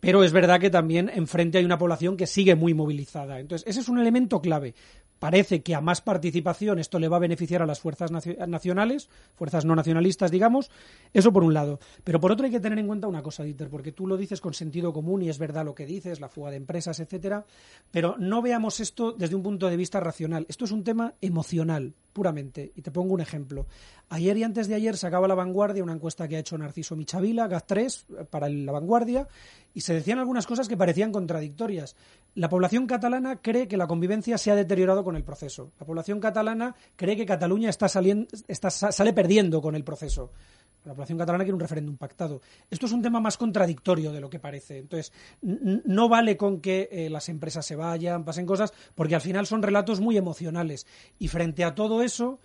pero 0.00 0.22
es 0.22 0.32
verdad 0.32 0.60
que 0.60 0.70
también 0.70 1.10
enfrente 1.12 1.58
hay 1.58 1.64
una 1.64 1.78
población 1.78 2.16
que 2.16 2.26
sigue 2.26 2.54
muy 2.54 2.74
movilizada. 2.74 3.40
Entonces, 3.40 3.66
ese 3.66 3.80
es 3.80 3.88
un 3.88 3.98
elemento 3.98 4.40
clave. 4.40 4.74
Parece 5.18 5.62
que 5.62 5.74
a 5.74 5.80
más 5.80 6.00
participación 6.00 6.78
esto 6.78 6.98
le 6.98 7.08
va 7.08 7.16
a 7.16 7.20
beneficiar 7.20 7.62
a 7.62 7.66
las 7.66 7.80
fuerzas 7.80 8.10
nacionales, 8.10 9.08
fuerzas 9.34 9.64
no 9.64 9.74
nacionalistas, 9.74 10.30
digamos. 10.30 10.70
Eso 11.12 11.32
por 11.32 11.44
un 11.44 11.54
lado. 11.54 11.80
Pero 12.04 12.20
por 12.20 12.32
otro 12.32 12.46
hay 12.46 12.52
que 12.52 12.60
tener 12.60 12.78
en 12.78 12.86
cuenta 12.86 13.06
una 13.06 13.22
cosa, 13.22 13.42
Dieter, 13.42 13.68
porque 13.68 13.92
tú 13.92 14.06
lo 14.06 14.16
dices 14.16 14.40
con 14.40 14.54
sentido 14.54 14.92
común 14.92 15.22
y 15.22 15.28
es 15.28 15.38
verdad 15.38 15.64
lo 15.64 15.74
que 15.74 15.86
dices, 15.86 16.20
la 16.20 16.28
fuga 16.28 16.50
de 16.50 16.56
empresas, 16.56 17.00
etcétera. 17.00 17.44
Pero 17.90 18.16
no 18.18 18.42
veamos 18.42 18.80
esto 18.80 19.12
desde 19.12 19.34
un 19.34 19.42
punto 19.42 19.68
de 19.68 19.76
vista 19.76 20.00
racional. 20.00 20.46
Esto 20.48 20.64
es 20.64 20.70
un 20.70 20.84
tema 20.84 21.14
emocional, 21.20 21.94
puramente. 22.12 22.72
Y 22.74 22.82
te 22.82 22.90
pongo 22.90 23.14
un 23.14 23.20
ejemplo. 23.20 23.66
Ayer 24.10 24.36
y 24.38 24.42
antes 24.42 24.68
de 24.68 24.74
ayer 24.74 24.96
sacaba 24.96 25.28
La 25.28 25.34
Vanguardia 25.34 25.82
una 25.82 25.92
encuesta 25.92 26.26
que 26.26 26.36
ha 26.36 26.40
hecho 26.40 26.56
Narciso 26.56 26.96
Michavila, 26.96 27.48
GAZ3, 27.48 28.26
para 28.26 28.48
La 28.48 28.72
Vanguardia, 28.72 29.28
y 29.74 29.82
se 29.82 29.94
decían 29.94 30.18
algunas 30.18 30.46
cosas 30.46 30.68
que 30.68 30.76
parecían 30.76 31.12
contradictorias. 31.12 31.94
La 32.34 32.48
población 32.48 32.86
catalana 32.86 33.40
cree 33.42 33.66
que 33.66 33.76
la 33.76 33.86
convivencia 33.86 34.38
se 34.38 34.50
ha 34.50 34.54
deteriorado 34.54 35.02
con 35.02 35.16
el 35.16 35.24
proceso. 35.24 35.72
La 35.80 35.86
población 35.86 36.20
catalana 36.20 36.74
cree 36.94 37.16
que 37.16 37.26
Cataluña 37.26 37.70
está 37.70 37.88
saliendo, 37.88 38.28
está, 38.46 38.70
sale 38.70 39.12
perdiendo 39.12 39.60
con 39.60 39.74
el 39.74 39.82
proceso. 39.82 40.30
La 40.84 40.94
población 40.94 41.18
catalana 41.18 41.44
quiere 41.44 41.54
un 41.54 41.60
referéndum 41.60 41.96
pactado. 41.96 42.40
Esto 42.70 42.86
es 42.86 42.92
un 42.92 43.02
tema 43.02 43.20
más 43.20 43.36
contradictorio 43.36 44.12
de 44.12 44.20
lo 44.20 44.30
que 44.30 44.38
parece. 44.38 44.78
Entonces, 44.78 45.12
no 45.42 46.08
vale 46.08 46.36
con 46.36 46.60
que 46.60 46.88
eh, 46.90 47.10
las 47.10 47.28
empresas 47.28 47.66
se 47.66 47.76
vayan, 47.76 48.24
pasen 48.24 48.46
cosas, 48.46 48.72
porque 48.94 49.14
al 49.14 49.20
final 49.20 49.46
son 49.46 49.62
relatos 49.62 50.00
muy 50.00 50.16
emocionales. 50.16 50.86
Y 51.18 51.28
frente 51.28 51.64
a 51.64 51.74
todo 51.74 52.02
eso, 52.02 52.38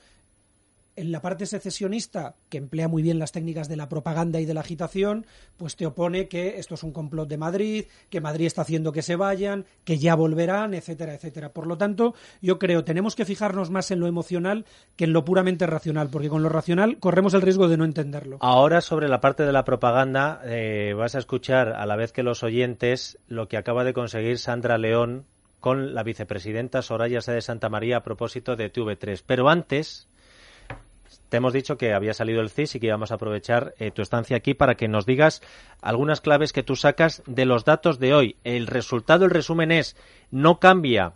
en 0.95 1.11
la 1.11 1.21
parte 1.21 1.45
secesionista, 1.45 2.35
que 2.49 2.57
emplea 2.57 2.87
muy 2.87 3.01
bien 3.01 3.19
las 3.19 3.31
técnicas 3.31 3.67
de 3.67 3.75
la 3.75 3.89
propaganda 3.89 4.39
y 4.39 4.45
de 4.45 4.53
la 4.53 4.61
agitación, 4.61 5.25
pues 5.57 5.75
te 5.75 5.85
opone 5.85 6.27
que 6.27 6.59
esto 6.59 6.75
es 6.75 6.83
un 6.83 6.91
complot 6.91 7.27
de 7.27 7.37
Madrid, 7.37 7.85
que 8.09 8.21
Madrid 8.21 8.45
está 8.45 8.61
haciendo 8.61 8.91
que 8.91 9.01
se 9.01 9.15
vayan, 9.15 9.65
que 9.83 9.97
ya 9.97 10.15
volverán, 10.15 10.73
etcétera, 10.73 11.13
etcétera. 11.13 11.53
Por 11.53 11.67
lo 11.67 11.77
tanto, 11.77 12.13
yo 12.41 12.59
creo 12.59 12.83
tenemos 12.83 13.15
que 13.15 13.25
fijarnos 13.25 13.69
más 13.69 13.91
en 13.91 13.99
lo 13.99 14.07
emocional 14.07 14.65
que 14.95 15.05
en 15.05 15.13
lo 15.13 15.25
puramente 15.25 15.65
racional, 15.67 16.09
porque 16.09 16.29
con 16.29 16.43
lo 16.43 16.49
racional 16.49 16.97
corremos 16.99 17.33
el 17.33 17.41
riesgo 17.41 17.67
de 17.67 17.77
no 17.77 17.85
entenderlo. 17.85 18.37
Ahora 18.41 18.81
sobre 18.81 19.07
la 19.07 19.21
parte 19.21 19.43
de 19.43 19.51
la 19.51 19.63
propaganda 19.63 20.41
eh, 20.45 20.93
vas 20.95 21.15
a 21.15 21.19
escuchar 21.19 21.69
a 21.69 21.85
la 21.85 21.95
vez 21.95 22.11
que 22.11 22.23
los 22.23 22.43
oyentes 22.43 23.17
lo 23.27 23.47
que 23.47 23.57
acaba 23.57 23.83
de 23.83 23.93
conseguir 23.93 24.37
Sandra 24.37 24.77
León 24.77 25.25
con 25.59 25.93
la 25.95 26.03
vicepresidenta 26.03 26.81
Soraya 26.81 27.19
de 27.19 27.41
Santa 27.41 27.69
María 27.69 27.97
a 27.97 28.03
propósito 28.03 28.57
de 28.57 28.71
TV3. 28.71 29.23
Pero 29.25 29.47
antes 29.47 30.09
te 31.33 31.37
hemos 31.37 31.51
dicho 31.51 31.79
que 31.79 31.95
había 31.95 32.13
salido 32.13 32.41
el 32.41 32.51
CIS 32.51 32.75
y 32.75 32.79
que 32.79 32.85
íbamos 32.85 33.11
a 33.11 33.15
aprovechar 33.15 33.73
eh, 33.79 33.89
tu 33.89 34.03
estancia 34.03 34.37
aquí 34.37 34.53
para 34.53 34.75
que 34.75 34.87
nos 34.87 35.07
digas 35.07 35.41
algunas 35.81 36.21
claves 36.21 36.53
que 36.53 36.61
tú 36.61 36.75
sacas 36.75 37.23
de 37.25 37.45
los 37.45 37.65
datos 37.65 37.97
de 37.97 38.13
hoy. 38.13 38.35
El 38.43 38.67
resultado, 38.67 39.25
el 39.25 39.31
resumen 39.31 39.71
es, 39.71 39.97
no 40.29 40.59
cambia 40.59 41.13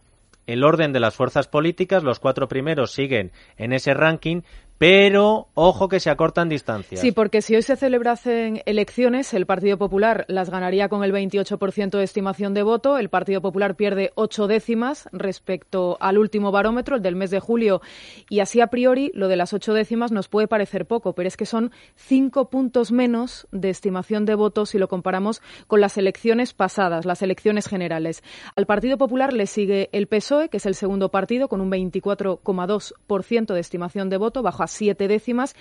el 0.47 0.63
orden 0.63 0.91
de 0.91 0.99
las 0.99 1.13
fuerzas 1.13 1.47
políticas, 1.47 2.01
los 2.01 2.17
cuatro 2.17 2.47
primeros 2.47 2.93
siguen 2.93 3.31
en 3.57 3.73
ese 3.73 3.93
ranking, 3.93 4.41
pero 4.77 5.47
ojo 5.55 5.87
que 5.87 5.99
se 5.99 6.09
acortan 6.09 6.49
distancias. 6.49 7.01
Sí, 7.01 7.11
porque 7.11 7.41
si 7.41 7.55
hoy 7.55 7.63
se 7.63 7.75
celebrasen 7.75 8.61
elecciones, 8.65 9.33
el 9.33 9.47
Partido 9.47 9.77
Popular 9.77 10.25
las 10.27 10.51
ganaría 10.51 10.87
con 10.87 11.03
el 11.03 11.11
28% 11.11 11.97
de 11.97 12.03
estimación 12.03 12.53
de 12.53 12.61
voto. 12.61 12.97
El 12.97 13.09
Partido 13.09 13.41
Popular 13.41 13.75
pierde 13.75 14.11
ocho 14.15 14.47
décimas 14.47 15.09
respecto 15.11 15.97
al 15.99 16.19
último 16.19 16.51
barómetro, 16.51 16.95
el 16.95 17.01
del 17.01 17.15
mes 17.15 17.31
de 17.31 17.39
julio. 17.39 17.81
Y 18.29 18.39
así 18.39 18.61
a 18.61 18.67
priori, 18.67 19.11
lo 19.15 19.27
de 19.27 19.35
las 19.35 19.53
ocho 19.53 19.73
décimas 19.73 20.11
nos 20.11 20.27
puede 20.27 20.47
parecer 20.47 20.85
poco, 20.85 21.13
pero 21.13 21.27
es 21.27 21.37
que 21.37 21.47
son 21.47 21.71
cinco 21.95 22.49
puntos 22.49 22.91
menos 22.91 23.47
de 23.51 23.69
estimación 23.69 24.25
de 24.25 24.35
voto 24.35 24.67
si 24.67 24.77
lo 24.77 24.87
comparamos 24.87 25.41
con 25.65 25.81
las 25.81 25.97
elecciones 25.97 26.53
pasadas, 26.53 27.05
las 27.05 27.23
elecciones 27.23 27.67
generales. 27.67 28.23
Al 28.55 28.67
Partido 28.67 28.97
Popular 28.97 29.33
le 29.33 29.47
sigue 29.47 29.89
el 29.91 30.05
PSOE, 30.05 30.49
que 30.49 30.57
es 30.57 30.65
el 30.67 30.75
segundo 30.75 31.09
partido, 31.09 31.47
con 31.47 31.61
un 31.61 31.71
24,2% 31.71 33.53
de 33.53 33.59
estimación 33.59 34.09
de 34.09 34.17
voto, 34.17 34.43
bajo 34.43 34.66
siete 34.67 35.07
décimas 35.07 35.55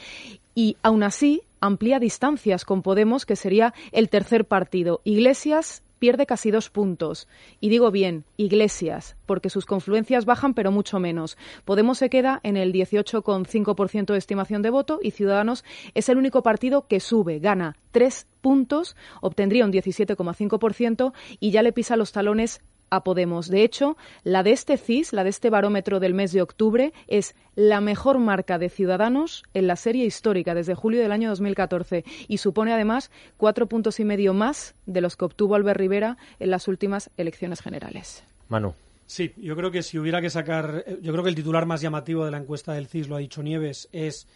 y 0.55 0.77
aún 0.83 1.03
así 1.03 1.43
amplía 1.61 1.99
distancias 1.99 2.65
con 2.65 2.83
Podemos, 2.83 3.27
que 3.27 3.37
sería 3.37 3.75
el 3.93 4.09
tercer 4.09 4.45
partido. 4.45 5.01
Iglesias 5.05 5.83
pierde 5.99 6.27
casi 6.27 6.51
dos 6.51 6.71
puntos. 6.71 7.29
Y 7.61 7.69
digo 7.69 7.91
bien, 7.91 8.25
Iglesias, 8.37 9.17
porque 9.27 9.51
sus 9.51 9.67
confluencias 9.67 10.25
bajan, 10.25 10.55
pero 10.55 10.71
mucho 10.71 10.99
menos. 10.99 11.37
Podemos 11.65 11.99
se 11.99 12.11
queda 12.11 12.41
en 12.43 12.57
el 12.57 12.73
18,5% 12.73 14.13
de 14.13 14.19
estimación 14.19 14.63
de 14.63 14.71
voto 14.71 15.01
y 15.03 15.13
Ciudadanos 15.13 15.65
es 15.95 16.09
el 16.09 16.19
único 16.19 16.43
partido 16.43 16.87
que 16.87 17.01
sube, 17.01 17.39
gana 17.39 17.77
tres 17.91 18.27
puntos, 18.41 18.95
obtendría 19.21 19.65
un 19.65 19.73
17,5% 19.73 21.13
y 21.41 21.51
ya 21.51 21.63
le 21.63 21.73
pisa 21.73 21.97
los 21.97 22.13
talones 22.13 22.61
a 22.91 23.05
Podemos. 23.05 23.49
De 23.49 23.63
hecho, 23.63 23.97
la 24.25 24.43
de 24.43 24.53
este 24.53 24.77
CIS, 24.77 25.13
la 25.13 25.25
de 25.25 25.31
este 25.31 25.51
barómetro 25.51 26.01
del 26.01 26.15
mes 26.15 26.33
de 26.33 26.43
octubre, 26.43 26.93
es 27.09 27.35
la 27.55 27.81
mejor 27.81 28.19
marca 28.19 28.59
de 28.59 28.69
Ciudadanos 28.69 29.43
en 29.55 29.67
la 29.67 29.77
serie 29.77 30.05
histórica 30.05 30.55
desde 30.55 30.75
julio 30.75 31.01
del 31.01 31.13
año 31.13 31.29
2014 31.31 32.05
y 32.29 32.39
supone 32.39 32.73
además 32.73 33.11
cuatro 33.37 33.67
puntos 33.67 34.01
y 34.01 34.05
medio 34.05 34.35
más 34.35 34.75
de 34.87 35.01
los 35.01 35.17
que 35.17 35.25
obtuvo 35.25 35.55
Albert 35.55 35.81
Rivera 35.81 36.17
en 36.39 36.51
las 36.51 36.69
últimas 36.69 37.11
elecciones 37.17 37.61
generales. 37.61 38.25
Manu. 38.49 38.75
Sí, 39.07 39.33
yo 39.37 39.55
creo 39.55 39.71
que 39.71 39.85
si 39.85 39.99
hubiera 39.99 40.21
que 40.21 40.31
sacar, 40.31 40.85
yo 41.01 41.13
creo 41.13 41.23
que 41.23 41.31
el 41.31 41.37
titular 41.37 41.65
más 41.65 41.81
llamativo 41.81 42.25
de 42.25 42.33
la 42.33 42.39
encuesta 42.39 42.73
del 42.73 42.89
CIS, 42.89 43.09
lo 43.09 43.15
ha 43.15 43.21
dicho 43.21 43.41
Nieves, 43.41 43.89
es 43.93 44.27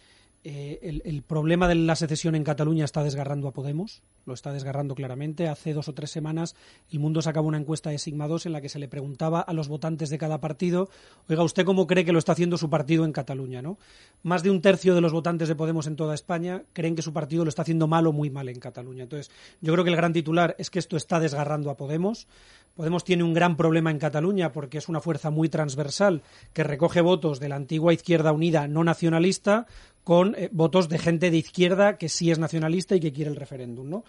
eh, 0.43 1.01
el, 1.03 1.21
problema 1.21 1.67
de 1.67 1.75
la 1.75 1.95
secesión 1.95 2.35
en 2.35 2.43
Cataluña 2.43 2.85
está 2.85 3.03
desgarrando 3.03 3.47
a 3.47 3.51
Podemos, 3.51 4.01
lo 4.25 4.33
está 4.33 4.53
desgarrando 4.53 4.95
claramente. 4.95 5.47
Hace 5.47 5.73
dos 5.73 5.87
o 5.87 5.93
tres 5.93 6.11
semanas 6.11 6.55
el 6.91 6.99
mundo 6.99 7.21
sacaba 7.21 7.47
una 7.47 7.57
encuesta 7.57 7.89
de 7.89 7.97
Sigma 7.97 8.27
2 8.27 8.45
en 8.45 8.51
la 8.53 8.61
que 8.61 8.69
se 8.69 8.79
le 8.79 8.87
preguntaba 8.87 9.41
a 9.41 9.53
los 9.53 9.67
votantes 9.67 10.09
de 10.09 10.17
cada 10.17 10.39
partido, 10.39 10.89
oiga, 11.29 11.43
¿usted 11.43 11.65
cómo 11.65 11.87
cree 11.87 12.05
que 12.05 12.11
lo 12.11 12.19
está 12.19 12.33
haciendo 12.33 12.57
su 12.57 12.69
partido 12.69 13.05
en 13.05 13.13
Cataluña? 13.13 13.61
¿no? 13.61 13.77
Más 14.23 14.43
de 14.43 14.49
un 14.49 14.61
tercio 14.61 14.95
de 14.95 15.01
los 15.01 15.11
votantes 15.11 15.47
de 15.47 15.55
Podemos 15.55 15.87
en 15.87 15.95
toda 15.95 16.15
España 16.15 16.63
creen 16.73 16.95
que 16.95 17.01
su 17.01 17.13
partido 17.13 17.43
lo 17.43 17.49
está 17.49 17.61
haciendo 17.61 17.87
mal 17.87 18.07
o 18.07 18.11
muy 18.11 18.29
mal 18.29 18.49
en 18.49 18.59
Cataluña. 18.59 19.03
Entonces, 19.03 19.31
yo 19.61 19.73
creo 19.73 19.83
que 19.83 19.91
el 19.91 19.95
gran 19.95 20.13
titular 20.13 20.55
es 20.57 20.69
que 20.69 20.79
esto 20.79 20.97
está 20.97 21.19
desgarrando 21.19 21.69
a 21.69 21.77
Podemos. 21.77 22.27
Podemos 22.75 23.03
tiene 23.03 23.23
un 23.23 23.33
gran 23.33 23.57
problema 23.57 23.91
en 23.91 23.99
Cataluña 23.99 24.53
porque 24.53 24.77
es 24.77 24.87
una 24.87 25.01
fuerza 25.01 25.29
muy 25.29 25.49
transversal 25.49 26.23
que 26.53 26.63
recoge 26.63 27.01
votos 27.01 27.39
de 27.39 27.49
la 27.49 27.57
antigua 27.57 27.93
Izquierda 27.93 28.31
Unida 28.31 28.67
no 28.67 28.83
nacionalista 28.83 29.67
con 30.03 30.35
eh, 30.35 30.49
votos 30.51 30.89
de 30.89 30.99
gente 30.99 31.31
de 31.31 31.37
izquierda 31.37 31.97
que 31.97 32.09
sí 32.09 32.31
es 32.31 32.39
nacionalista 32.39 32.95
y 32.95 32.99
que 32.99 33.13
quiere 33.13 33.31
el 33.31 33.37
referéndum, 33.37 33.89
¿no? 33.89 34.03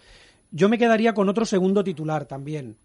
Yo 0.51 0.69
me 0.69 0.77
quedaría 0.77 1.13
con 1.13 1.29
otro 1.29 1.45
segundo 1.45 1.83
titular 1.83 2.25
también, 2.25 2.77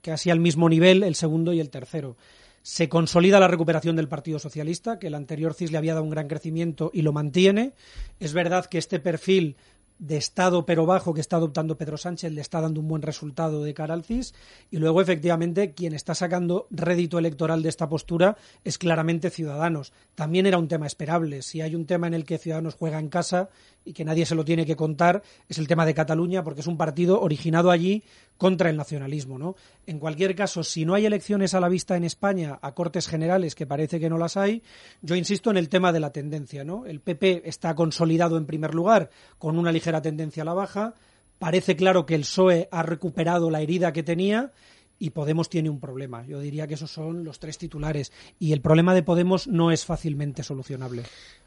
casi 0.00 0.30
al 0.30 0.38
mismo 0.38 0.68
nivel 0.68 1.02
el 1.02 1.14
segundo 1.16 1.52
y 1.52 1.60
el 1.60 1.70
tercero. 1.70 2.16
Se 2.62 2.88
consolida 2.88 3.40
la 3.40 3.48
recuperación 3.48 3.96
del 3.96 4.08
Partido 4.08 4.38
Socialista, 4.38 4.98
que 4.98 5.06
el 5.06 5.14
anterior 5.14 5.54
CIS 5.54 5.70
le 5.70 5.78
había 5.78 5.94
dado 5.94 6.04
un 6.04 6.10
gran 6.10 6.28
crecimiento 6.28 6.90
y 6.92 7.02
lo 7.02 7.12
mantiene. 7.12 7.72
Es 8.18 8.32
verdad 8.32 8.66
que 8.66 8.78
este 8.78 8.98
perfil 8.98 9.56
de 9.98 10.16
Estado 10.16 10.66
pero 10.66 10.86
bajo 10.86 11.14
que 11.14 11.20
está 11.20 11.36
adoptando 11.36 11.78
Pedro 11.78 11.96
Sánchez 11.96 12.32
le 12.32 12.40
está 12.40 12.60
dando 12.60 12.80
un 12.80 12.88
buen 12.88 13.02
resultado 13.02 13.62
de 13.62 13.74
cara 13.74 13.94
al 13.94 14.04
CIS 14.04 14.34
y 14.70 14.76
luego 14.78 15.00
efectivamente 15.00 15.72
quien 15.72 15.94
está 15.94 16.14
sacando 16.14 16.66
rédito 16.70 17.18
electoral 17.18 17.62
de 17.62 17.68
esta 17.68 17.88
postura 17.88 18.36
es 18.64 18.78
claramente 18.78 19.30
Ciudadanos. 19.30 19.92
También 20.14 20.46
era 20.46 20.58
un 20.58 20.68
tema 20.68 20.86
esperable. 20.86 21.42
Si 21.42 21.60
hay 21.60 21.74
un 21.74 21.86
tema 21.86 22.06
en 22.06 22.14
el 22.14 22.24
que 22.24 22.38
Ciudadanos 22.38 22.74
juega 22.74 22.98
en 22.98 23.08
casa 23.08 23.48
y 23.86 23.92
que 23.92 24.04
nadie 24.04 24.26
se 24.26 24.34
lo 24.34 24.44
tiene 24.44 24.66
que 24.66 24.76
contar 24.76 25.22
es 25.48 25.58
el 25.58 25.68
tema 25.68 25.86
de 25.86 25.94
Cataluña 25.94 26.42
porque 26.42 26.60
es 26.60 26.66
un 26.66 26.76
partido 26.76 27.22
originado 27.22 27.70
allí 27.70 28.02
contra 28.36 28.68
el 28.68 28.76
nacionalismo, 28.76 29.38
¿no? 29.38 29.56
En 29.86 29.98
cualquier 29.98 30.34
caso, 30.34 30.62
si 30.62 30.84
no 30.84 30.94
hay 30.94 31.06
elecciones 31.06 31.54
a 31.54 31.60
la 31.60 31.68
vista 31.68 31.96
en 31.96 32.04
España 32.04 32.58
a 32.60 32.74
Cortes 32.74 33.08
Generales, 33.08 33.54
que 33.54 33.66
parece 33.66 33.98
que 33.98 34.10
no 34.10 34.18
las 34.18 34.36
hay, 34.36 34.62
yo 35.00 35.14
insisto 35.14 35.50
en 35.50 35.56
el 35.56 35.68
tema 35.68 35.92
de 35.92 36.00
la 36.00 36.10
tendencia, 36.10 36.64
¿no? 36.64 36.84
El 36.84 37.00
PP 37.00 37.48
está 37.48 37.74
consolidado 37.74 38.36
en 38.36 38.44
primer 38.44 38.74
lugar 38.74 39.08
con 39.38 39.56
una 39.56 39.72
ligera 39.72 40.02
tendencia 40.02 40.42
a 40.42 40.46
la 40.46 40.54
baja, 40.54 40.94
parece 41.38 41.76
claro 41.76 42.04
que 42.04 42.16
el 42.16 42.22
PSOE 42.22 42.68
ha 42.72 42.82
recuperado 42.82 43.50
la 43.50 43.62
herida 43.62 43.92
que 43.92 44.02
tenía 44.02 44.52
y 44.98 45.10
Podemos 45.10 45.48
tiene 45.48 45.70
un 45.70 45.80
problema. 45.80 46.24
Yo 46.26 46.40
diría 46.40 46.66
que 46.66 46.74
esos 46.74 46.90
son 46.90 47.24
los 47.24 47.38
tres 47.38 47.58
titulares 47.58 48.12
y 48.38 48.52
el 48.52 48.60
problema 48.60 48.94
de 48.94 49.02
Podemos 49.02 49.46
no 49.46 49.70
es 49.70 49.84
fácilmente 49.84 50.42
solucionable. 50.42 51.02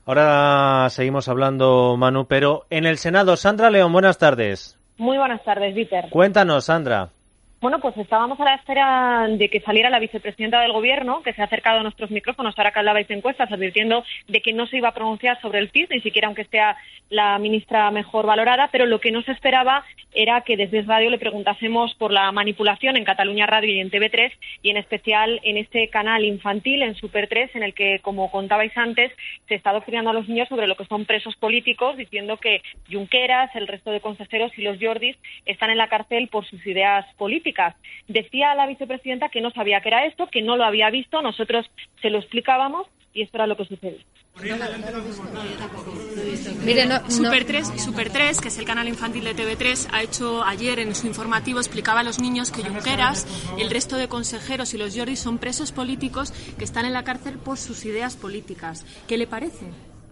Ahora 0.06 0.88
seguimos 0.90 1.28
hablando, 1.28 1.96
Manu, 1.98 2.26
pero 2.26 2.66
en 2.70 2.86
el 2.86 2.98
Senado, 2.98 3.38
Sandra 3.38 3.70
León, 3.70 3.94
buenas 3.94 4.18
tardes. 4.18 4.78
Muy 4.98 5.18
buenas 5.18 5.44
tardes, 5.44 5.74
Víctor. 5.76 6.10
Cuéntanos, 6.10 6.66
Sandra. 6.66 7.12
Bueno, 7.62 7.80
pues 7.80 7.98
estábamos 7.98 8.40
a 8.40 8.46
la 8.46 8.56
espera 8.56 9.28
de 9.30 9.50
que 9.50 9.60
saliera 9.60 9.90
la 9.90 10.00
vicepresidenta 10.00 10.62
del 10.62 10.72
Gobierno, 10.72 11.22
que 11.24 11.34
se 11.34 11.42
ha 11.42 11.46
acercado 11.46 11.80
a 11.80 11.84
nuestros 11.84 12.10
micrófonos 12.10 12.58
ahora 12.58 12.72
que 12.72 12.80
hablabais 12.80 13.10
de 13.10 13.16
encuestas, 13.16 13.52
advirtiendo 13.52 14.06
de 14.30 14.42
que 14.42 14.54
no 14.54 14.66
se 14.66 14.78
iba 14.78 14.88
a 14.88 14.94
pronunciar 14.94 15.42
sobre 15.42 15.60
el 15.60 15.70
CIS, 15.70 15.90
ni 15.90 16.00
siquiera 16.00 16.30
aunque 16.30 16.46
sea 16.46 16.78
la 17.10 17.38
ministra 17.38 17.92
mejor 17.92 18.26
valorada, 18.26 18.70
pero 18.72 18.86
lo 18.86 19.02
que 19.02 19.12
no 19.12 19.24
se 19.24 19.34
esperaba 19.34 19.84
era 20.14 20.40
que 20.42 20.56
desde 20.56 20.84
Radio 20.84 21.10
le 21.10 21.18
preguntásemos 21.18 21.94
por 21.96 22.14
la 22.14 22.32
manipulación 22.32 22.96
en 22.96 23.04
Cataluña 23.04 23.46
Radio 23.46 23.74
y 23.74 23.82
en 23.82 23.92
TV3, 23.92 24.32
y 24.62 24.70
en 24.70 24.78
especial 24.78 25.42
en 25.44 25.58
este 25.58 25.90
canal 25.90 26.24
infantil, 26.24 26.82
en 26.82 26.96
Super 26.96 27.28
3, 27.28 27.56
en 27.56 27.64
el 27.64 27.74
que, 27.74 28.00
como 28.00 28.32
contabais 28.32 28.76
antes, 28.78 29.12
se 29.50 29.56
está 29.56 29.72
adoctrinando 29.72 30.12
a 30.12 30.14
los 30.14 30.30
niños 30.30 30.48
sobre 30.48 30.66
lo 30.66 30.78
que 30.78 30.86
son 30.86 31.04
presos 31.04 31.36
políticos, 31.36 31.98
diciendo 31.98 32.38
que 32.38 32.62
Junqueras, 32.90 33.54
el 33.56 33.68
resto 33.68 33.92
de 33.92 34.00
consejeros 34.00 34.58
y 34.58 34.62
los 34.62 34.78
Jordis 34.80 35.18
están 35.46 35.72
en 35.72 35.78
la 35.78 35.90
cárcel 35.90 36.30
por 36.30 36.46
sus 36.46 36.66
ideas 36.66 37.06
políticas 37.18 37.49
políticas. 37.50 37.76
Decía 38.08 38.56
la 38.56 38.68
vicepresidenta 38.68 39.30
que 39.30 39.42
no 39.42 39.52
sabía 39.52 39.82
que 39.82 39.90
era 39.90 40.06
esto, 40.06 40.28
que 40.28 40.42
no 40.42 40.58
lo 40.58 40.64
había 40.64 40.90
visto, 40.90 41.22
nosotros 41.22 41.70
se 42.02 42.10
lo 42.10 42.20
explicábamos 42.20 42.88
y 43.14 43.24
esto 43.24 43.38
era 43.38 43.48
lo 43.48 43.58
que 43.58 43.66
sucedió. 43.66 44.00
Mire, 46.64 46.88
Super, 47.10 47.44
3, 47.46 47.82
Super 47.82 48.10
3, 48.10 48.40
que 48.40 48.48
es 48.48 48.58
el 48.58 48.66
canal 48.66 48.88
infantil 48.88 49.26
de 49.26 49.36
TV3, 49.36 49.90
ha 49.92 50.02
hecho 50.02 50.44
ayer 50.44 50.80
en 50.80 50.96
su 50.96 51.08
informativo, 51.08 51.60
explicaba 51.60 52.00
a 52.00 52.04
los 52.04 52.20
niños 52.20 52.52
que 52.52 52.64
Junqueras, 52.64 53.28
el 53.60 53.70
resto 53.70 53.98
de 53.98 54.08
consejeros 54.08 54.74
y 54.74 54.78
los 54.78 54.96
Jordi 54.96 55.18
son 55.18 55.40
presos 55.40 55.72
políticos 55.74 56.32
que 56.58 56.64
están 56.64 56.86
en 56.86 56.94
la 56.94 57.04
cárcel 57.04 57.38
por 57.38 57.58
sus 57.58 57.84
ideas 57.86 58.16
políticas. 58.16 58.86
¿Qué 59.08 59.18
le 59.18 59.28
parece? 59.28 59.66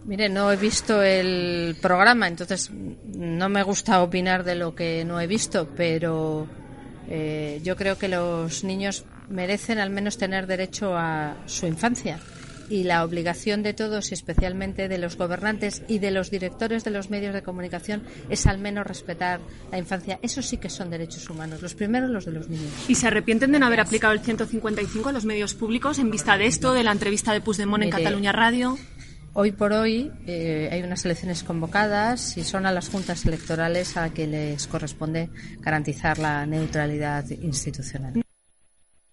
Mire, 0.04 0.28
no 0.28 0.52
he 0.52 0.56
visto 0.56 1.02
el 1.02 1.76
programa, 1.80 2.28
entonces 2.28 2.70
no 2.70 3.48
me 3.48 3.62
gusta 3.62 4.02
opinar 4.02 4.44
de 4.44 4.56
lo 4.56 4.74
que 4.74 5.04
no 5.04 5.20
he 5.20 5.26
visto, 5.26 5.68
pero 5.76 6.46
eh, 7.08 7.60
yo 7.62 7.76
creo 7.76 7.98
que 7.98 8.08
los 8.08 8.64
niños 8.64 9.04
merecen 9.28 9.78
al 9.78 9.90
menos 9.90 10.18
tener 10.18 10.46
derecho 10.46 10.96
a 10.96 11.36
su 11.46 11.66
infancia 11.66 12.18
y 12.70 12.84
la 12.84 13.04
obligación 13.04 13.62
de 13.62 13.72
todos, 13.72 14.10
y 14.10 14.14
especialmente 14.14 14.88
de 14.88 14.98
los 14.98 15.16
gobernantes 15.16 15.82
y 15.88 15.98
de 15.98 16.10
los 16.10 16.30
directores 16.30 16.84
de 16.84 16.90
los 16.90 17.10
medios 17.10 17.34
de 17.34 17.42
comunicación, 17.42 18.02
es 18.28 18.46
al 18.46 18.58
menos 18.58 18.86
respetar 18.86 19.40
la 19.72 19.78
infancia. 19.78 20.18
Eso 20.22 20.42
sí 20.42 20.58
que 20.58 20.68
son 20.68 20.90
derechos 20.90 21.28
humanos, 21.30 21.62
los 21.62 21.74
primeros 21.74 22.10
los 22.10 22.26
de 22.26 22.32
los 22.32 22.48
niños. 22.48 22.70
¿Y 22.88 22.94
se 22.94 23.06
arrepienten 23.06 23.52
de 23.52 23.58
no 23.58 23.66
haber 23.66 23.80
aplicado 23.80 24.12
el 24.12 24.20
155 24.20 25.08
a 25.08 25.12
los 25.12 25.24
medios 25.24 25.54
públicos 25.54 25.98
en 25.98 26.10
vista 26.10 26.36
de 26.36 26.46
esto, 26.46 26.72
de 26.72 26.82
la 26.82 26.92
entrevista 26.92 27.32
de 27.32 27.40
Puigdemont 27.40 27.82
en 27.84 27.90
Cataluña 27.90 28.32
Radio? 28.32 28.76
Hoy 29.40 29.52
por 29.52 29.72
hoy 29.72 30.10
eh, 30.26 30.68
hay 30.72 30.82
unas 30.82 31.04
elecciones 31.04 31.44
convocadas 31.44 32.36
y 32.36 32.42
son 32.42 32.66
a 32.66 32.72
las 32.72 32.88
juntas 32.88 33.24
electorales 33.24 33.96
a 33.96 34.12
que 34.12 34.26
les 34.26 34.66
corresponde 34.66 35.30
garantizar 35.60 36.18
la 36.18 36.44
neutralidad 36.44 37.24
institucional. 37.30 38.20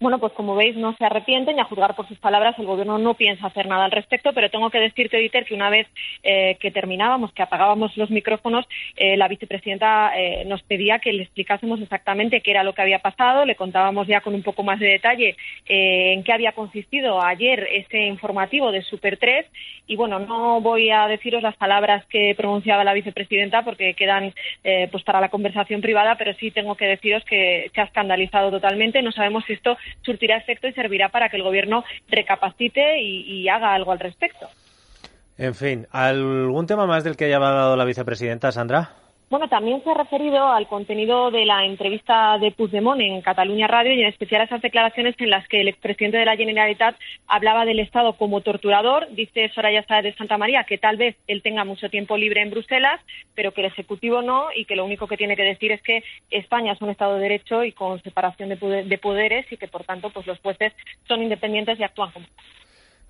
Bueno, 0.05 0.19
pues 0.19 0.33
como 0.33 0.53
veis, 0.53 0.75
no 0.77 0.95
se 0.95 1.03
arrepienten 1.03 1.57
y 1.57 1.59
a 1.59 1.63
juzgar 1.63 1.95
por 1.95 2.07
sus 2.07 2.19
palabras, 2.19 2.53
el 2.59 2.67
Gobierno 2.67 2.99
no 2.99 3.15
piensa 3.15 3.47
hacer 3.47 3.65
nada 3.65 3.85
al 3.85 3.91
respecto, 3.91 4.33
pero 4.33 4.51
tengo 4.51 4.69
que 4.69 4.77
decirte, 4.77 5.17
Dieter, 5.17 5.45
que 5.45 5.55
una 5.55 5.71
vez 5.71 5.87
eh, 6.21 6.57
que 6.59 6.69
terminábamos, 6.69 7.33
que 7.33 7.41
apagábamos 7.41 7.97
los 7.97 8.11
micrófonos, 8.11 8.67
eh, 8.97 9.17
la 9.17 9.27
vicepresidenta 9.27 10.11
eh, 10.15 10.45
nos 10.45 10.61
pedía 10.61 10.99
que 10.99 11.11
le 11.11 11.23
explicásemos 11.23 11.81
exactamente 11.81 12.41
qué 12.41 12.51
era 12.51 12.61
lo 12.61 12.75
que 12.75 12.83
había 12.83 12.99
pasado, 12.99 13.45
le 13.45 13.55
contábamos 13.55 14.05
ya 14.05 14.21
con 14.21 14.35
un 14.35 14.43
poco 14.43 14.61
más 14.61 14.79
de 14.79 14.89
detalle 14.89 15.37
en 15.65 16.23
qué 16.23 16.33
había 16.33 16.51
consistido 16.51 17.19
ayer 17.19 17.67
ese 17.71 17.97
informativo 18.05 18.71
de 18.71 18.83
Super 18.83 19.17
3 19.17 19.47
y 19.87 19.95
bueno, 19.95 20.19
no 20.19 20.61
voy 20.61 20.91
a 20.91 21.07
deciros 21.07 21.41
las 21.41 21.55
palabras 21.55 22.05
que 22.05 22.35
pronunciaba 22.35 22.83
la 22.83 22.93
vicepresidenta 22.93 23.63
porque 23.63 23.95
quedan 23.95 24.35
pues 24.91 25.03
para 25.03 25.19
la 25.21 25.29
conversación 25.29 25.81
privada, 25.81 26.15
pero 26.15 26.33
sí 26.35 26.51
tengo 26.51 26.75
que 26.75 26.85
deciros 26.85 27.23
que 27.25 27.71
se 27.73 27.81
ha 27.81 27.85
escandalizado 27.85 28.51
totalmente. 28.51 29.01
No 29.01 29.11
sabemos 29.11 29.43
si 29.45 29.53
esto 29.53 29.77
surtirá 30.03 30.37
efecto 30.37 30.67
y 30.67 30.73
servirá 30.73 31.09
para 31.09 31.29
que 31.29 31.37
el 31.37 31.43
Gobierno 31.43 31.83
recapacite 32.09 33.01
y, 33.01 33.47
haga 33.47 33.73
algo 33.73 33.91
al 33.91 33.99
respecto. 33.99 34.49
En 35.37 35.53
fin, 35.53 35.87
¿algún 35.91 36.65
tema 36.65 36.85
más 36.85 37.03
del 37.03 37.15
que 37.15 37.25
haya 37.25 37.35
hablado 37.35 37.75
la 37.75 37.85
vicepresidenta, 37.85 38.51
Sandra? 38.51 38.91
Bueno, 39.27 39.49
también 39.49 39.83
se 39.83 39.89
ha 39.89 39.95
referido 39.95 40.47
al 40.47 40.67
contenido 40.67 41.31
de 41.31 41.45
la 41.45 41.65
entrevista 41.65 42.37
de 42.37 42.51
Puigdemont 42.51 43.01
en 43.01 43.21
Cataluña 43.23 43.67
Radio 43.67 43.91
y 43.91 44.01
en 44.01 44.07
especial 44.07 44.41
a 44.41 44.43
esas 44.43 44.61
declaraciones 44.61 45.15
en 45.17 45.31
las 45.31 45.47
que 45.47 45.61
el 45.61 45.67
expresidente 45.67 46.17
de 46.17 46.25
la 46.25 46.37
Generalitat 46.37 46.95
hablaba 47.25 47.65
del 47.65 47.79
Estado 47.79 48.13
como 48.13 48.41
torturador. 48.41 49.07
Dice 49.15 49.49
Soraya 49.49 49.83
Sáez 49.87 50.03
de 50.03 50.13
Santa 50.13 50.37
María 50.37 50.65
que 50.65 50.77
tal 50.77 50.97
vez 50.97 51.15
él 51.25 51.41
tenga 51.41 51.65
mucho 51.65 51.89
tiempo 51.89 52.17
libre 52.17 52.43
en 52.43 52.51
Bruselas, 52.51 53.01
pero 53.33 53.51
que 53.51 53.61
el 53.61 53.67
Ejecutivo 53.67 54.21
no 54.21 54.49
y 54.55 54.65
que 54.65 54.75
lo 54.75 54.85
único 54.85 55.07
que 55.07 55.17
tiene 55.17 55.35
que 55.35 55.43
decir 55.43 55.71
es 55.71 55.81
que 55.81 56.03
España 56.29 56.73
es 56.73 56.81
un 56.81 56.91
Estado 56.91 57.15
de 57.15 57.21
Derecho 57.21 57.63
y 57.63 57.71
con 57.71 57.99
separación 58.03 58.49
de, 58.49 58.97
poderes 58.99 59.51
y 59.51 59.57
que, 59.57 59.67
por 59.67 59.83
tanto, 59.85 60.11
pues 60.11 60.27
los 60.27 60.39
jueces 60.39 60.71
son 61.07 61.23
independientes 61.23 61.79
y 61.79 61.83
actúan 61.83 62.11
como 62.11 62.27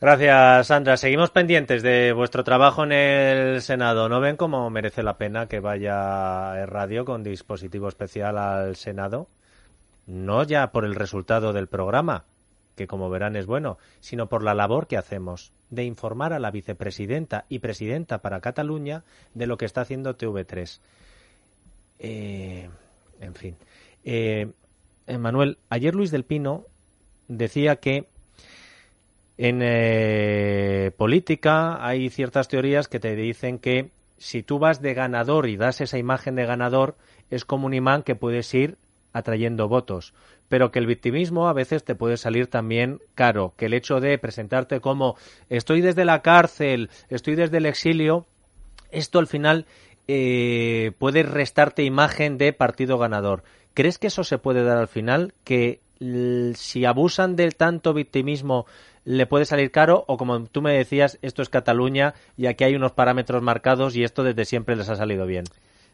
Gracias, 0.01 0.67
Sandra. 0.67 0.97
Seguimos 0.97 1.31
pendientes 1.31 1.81
de 1.81 2.11
vuestro 2.11 2.43
trabajo 2.43 2.83
en 2.83 2.91
el 2.91 3.61
Senado. 3.61 4.09
¿No 4.09 4.19
ven 4.19 4.35
cómo 4.35 4.69
merece 4.69 5.03
la 5.03 5.17
pena 5.17 5.47
que 5.47 5.61
vaya 5.61 6.61
el 6.61 6.67
radio 6.67 7.05
con 7.05 7.23
dispositivo 7.23 7.87
especial 7.87 8.37
al 8.37 8.75
Senado? 8.75 9.29
No 10.05 10.43
ya 10.43 10.71
por 10.73 10.83
el 10.83 10.95
resultado 10.95 11.53
del 11.53 11.67
programa, 11.67 12.25
que 12.75 12.87
como 12.87 13.09
verán 13.09 13.37
es 13.37 13.45
bueno, 13.45 13.77
sino 14.01 14.27
por 14.27 14.43
la 14.43 14.53
labor 14.53 14.87
que 14.87 14.97
hacemos 14.97 15.53
de 15.69 15.85
informar 15.85 16.33
a 16.33 16.39
la 16.39 16.51
vicepresidenta 16.51 17.45
y 17.47 17.59
presidenta 17.59 18.17
para 18.17 18.41
Cataluña 18.41 19.05
de 19.33 19.47
lo 19.47 19.57
que 19.57 19.65
está 19.65 19.81
haciendo 19.81 20.17
TV3. 20.17 20.81
Eh, 21.99 22.69
en 23.21 23.33
fin. 23.33 23.55
Eh, 24.03 24.51
Manuel, 25.17 25.57
ayer 25.69 25.95
Luis 25.95 26.11
del 26.11 26.25
Pino 26.25 26.65
decía 27.29 27.77
que 27.77 28.09
en 29.37 29.59
eh, 29.61 30.91
política 30.97 31.85
hay 31.85 32.09
ciertas 32.09 32.47
teorías 32.47 32.87
que 32.87 32.99
te 32.99 33.15
dicen 33.15 33.59
que 33.59 33.89
si 34.17 34.43
tú 34.43 34.59
vas 34.59 34.81
de 34.81 34.93
ganador 34.93 35.47
y 35.47 35.57
das 35.57 35.81
esa 35.81 35.97
imagen 35.97 36.35
de 36.35 36.45
ganador, 36.45 36.95
es 37.29 37.43
como 37.43 37.65
un 37.65 37.73
imán 37.73 38.03
que 38.03 38.15
puedes 38.15 38.53
ir 38.53 38.77
atrayendo 39.11 39.67
votos, 39.67 40.13
pero 40.49 40.71
que 40.71 40.79
el 40.79 40.87
victimismo 40.87 41.47
a 41.47 41.53
veces 41.53 41.83
te 41.83 41.95
puede 41.95 42.17
salir 42.17 42.47
también 42.47 42.99
caro, 43.13 43.53
que 43.57 43.65
el 43.65 43.73
hecho 43.73 43.99
de 43.99 44.17
presentarte 44.17 44.79
como 44.79 45.15
estoy 45.49 45.81
desde 45.81 46.05
la 46.05 46.21
cárcel, 46.21 46.89
estoy 47.09 47.35
desde 47.35 47.57
el 47.57 47.65
exilio, 47.65 48.25
esto 48.91 49.19
al 49.19 49.27
final 49.27 49.65
eh, 50.07 50.91
puede 50.99 51.23
restarte 51.23 51.83
imagen 51.83 52.37
de 52.37 52.53
partido 52.53 52.97
ganador. 52.97 53.43
¿Crees 53.73 53.97
que 53.97 54.07
eso 54.07 54.23
se 54.23 54.37
puede 54.37 54.63
dar 54.63 54.77
al 54.77 54.87
final? 54.87 55.33
Que 55.43 55.79
si 56.53 56.85
abusan 56.85 57.35
del 57.35 57.55
tanto 57.55 57.93
victimismo 57.93 58.65
le 59.05 59.25
puede 59.27 59.45
salir 59.45 59.71
caro 59.71 60.03
o 60.07 60.17
como 60.17 60.43
tú 60.45 60.61
me 60.61 60.73
decías, 60.73 61.17
esto 61.21 61.41
es 61.41 61.49
Cataluña 61.49 62.15
y 62.35 62.47
aquí 62.47 62.65
hay 62.65 62.75
unos 62.75 62.91
parámetros 62.91 63.41
marcados 63.41 63.95
y 63.95 64.03
esto 64.03 64.23
desde 64.23 64.45
siempre 64.45 64.75
les 64.75 64.89
ha 64.89 64.95
salido 64.95 65.25
bien. 65.25 65.45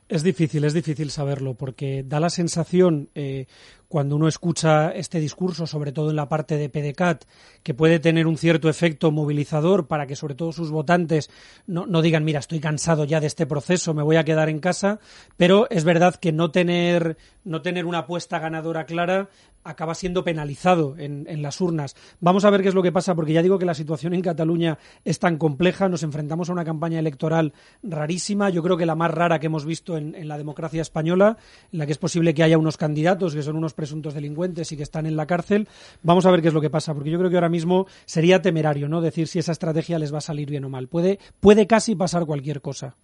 Es 0.09 0.23
difícil, 0.23 0.65
es 0.65 0.73
difícil 0.73 1.09
saberlo, 1.09 1.53
porque 1.53 2.03
da 2.05 2.19
la 2.19 2.29
sensación, 2.29 3.09
eh, 3.15 3.45
cuando 3.91 4.15
uno 4.15 4.29
escucha 4.29 4.91
este 4.91 5.19
discurso, 5.19 5.67
sobre 5.67 5.91
todo 5.91 6.11
en 6.11 6.15
la 6.15 6.29
parte 6.29 6.55
de 6.55 6.69
PDCAT, 6.69 7.25
que 7.61 7.73
puede 7.73 7.99
tener 7.99 8.25
un 8.25 8.37
cierto 8.37 8.69
efecto 8.69 9.11
movilizador 9.11 9.87
para 9.87 10.07
que 10.07 10.15
sobre 10.15 10.33
todo 10.33 10.53
sus 10.53 10.71
votantes 10.71 11.29
no, 11.67 11.85
no, 11.85 12.01
digan, 12.01 12.23
mira, 12.23 12.39
estoy 12.39 12.61
cansado 12.61 13.03
ya 13.03 13.19
de 13.19 13.27
este 13.27 13.45
proceso, 13.45 13.93
me 13.93 14.01
voy 14.01 14.15
a 14.15 14.23
quedar 14.23 14.47
en 14.47 14.59
casa, 14.59 15.01
pero 15.35 15.69
es 15.69 15.83
verdad 15.83 16.15
que 16.15 16.31
no 16.31 16.51
tener, 16.51 17.17
no 17.43 17.61
tener 17.61 17.85
una 17.85 17.99
apuesta 17.99 18.39
ganadora 18.39 18.85
clara 18.85 19.27
acaba 19.63 19.93
siendo 19.95 20.23
penalizado 20.23 20.95
en, 20.97 21.41
las 21.41 21.61
urnas. 21.61 21.95
Vamos 22.19 22.45
a 22.45 22.49
ver 22.49 22.61
qué 22.61 22.69
es 22.69 22.75
lo 22.75 22.81
que 22.81 22.91
pasa, 22.91 23.15
porque 23.15 23.33
ya 23.33 23.43
digo 23.43 23.59
que 23.59 23.65
la 23.65 23.73
situación 23.73 24.13
en 24.13 24.21
Cataluña 24.21 24.77
es 25.05 25.19
tan 25.19 25.37
compleja, 25.37 25.87
nos 25.87 26.03
enfrentamos 26.03 26.49
a 26.49 26.53
una 26.53 26.65
campaña 26.65 26.99
electoral 26.99 27.53
rarísima, 27.83 28.49
yo 28.49 28.63
creo 28.63 28.77
que 28.77 28.85
la 28.85 28.95
más 28.95 29.11
rara 29.11 29.39
que 29.39 29.47
hemos 29.47 29.65
visto 29.65 29.97
en, 29.97 30.15
en, 30.15 30.27
la 30.27 30.37
democracia 30.37 30.81
española, 30.81 31.37
en 31.71 31.79
la 31.79 31.85
que 31.85 31.91
es 31.91 31.97
posible 31.97 32.33
que 32.33 32.43
haya 32.43 32.57
unos 32.57 32.77
candidatos 32.77 33.35
que 33.35 33.43
son 33.43 33.55
unos 33.55 33.73
presuntos 33.81 34.13
delincuentes 34.13 34.71
y 34.71 34.77
que 34.77 34.83
están 34.83 35.07
en 35.07 35.15
la 35.15 35.25
cárcel. 35.25 35.67
Vamos 36.03 36.27
a 36.27 36.31
ver 36.31 36.43
qué 36.43 36.49
es 36.49 36.53
lo 36.53 36.61
que 36.61 36.69
pasa, 36.69 36.93
porque 36.93 37.09
yo 37.09 37.17
creo 37.17 37.31
que 37.31 37.35
ahora 37.35 37.49
mismo 37.49 37.87
sería 38.05 38.43
temerario 38.43 38.87
no 38.87 39.01
decir 39.01 39.27
si 39.27 39.39
esa 39.39 39.53
estrategia 39.53 39.97
les 39.97 40.13
va 40.13 40.19
a 40.19 40.21
salir 40.21 40.51
bien 40.51 40.65
o 40.65 40.69
mal. 40.69 40.87
Puede, 40.87 41.17
puede 41.39 41.65
casi 41.65 41.95
pasar 41.95 42.27
cualquier 42.27 42.61
cosa. 42.61 42.95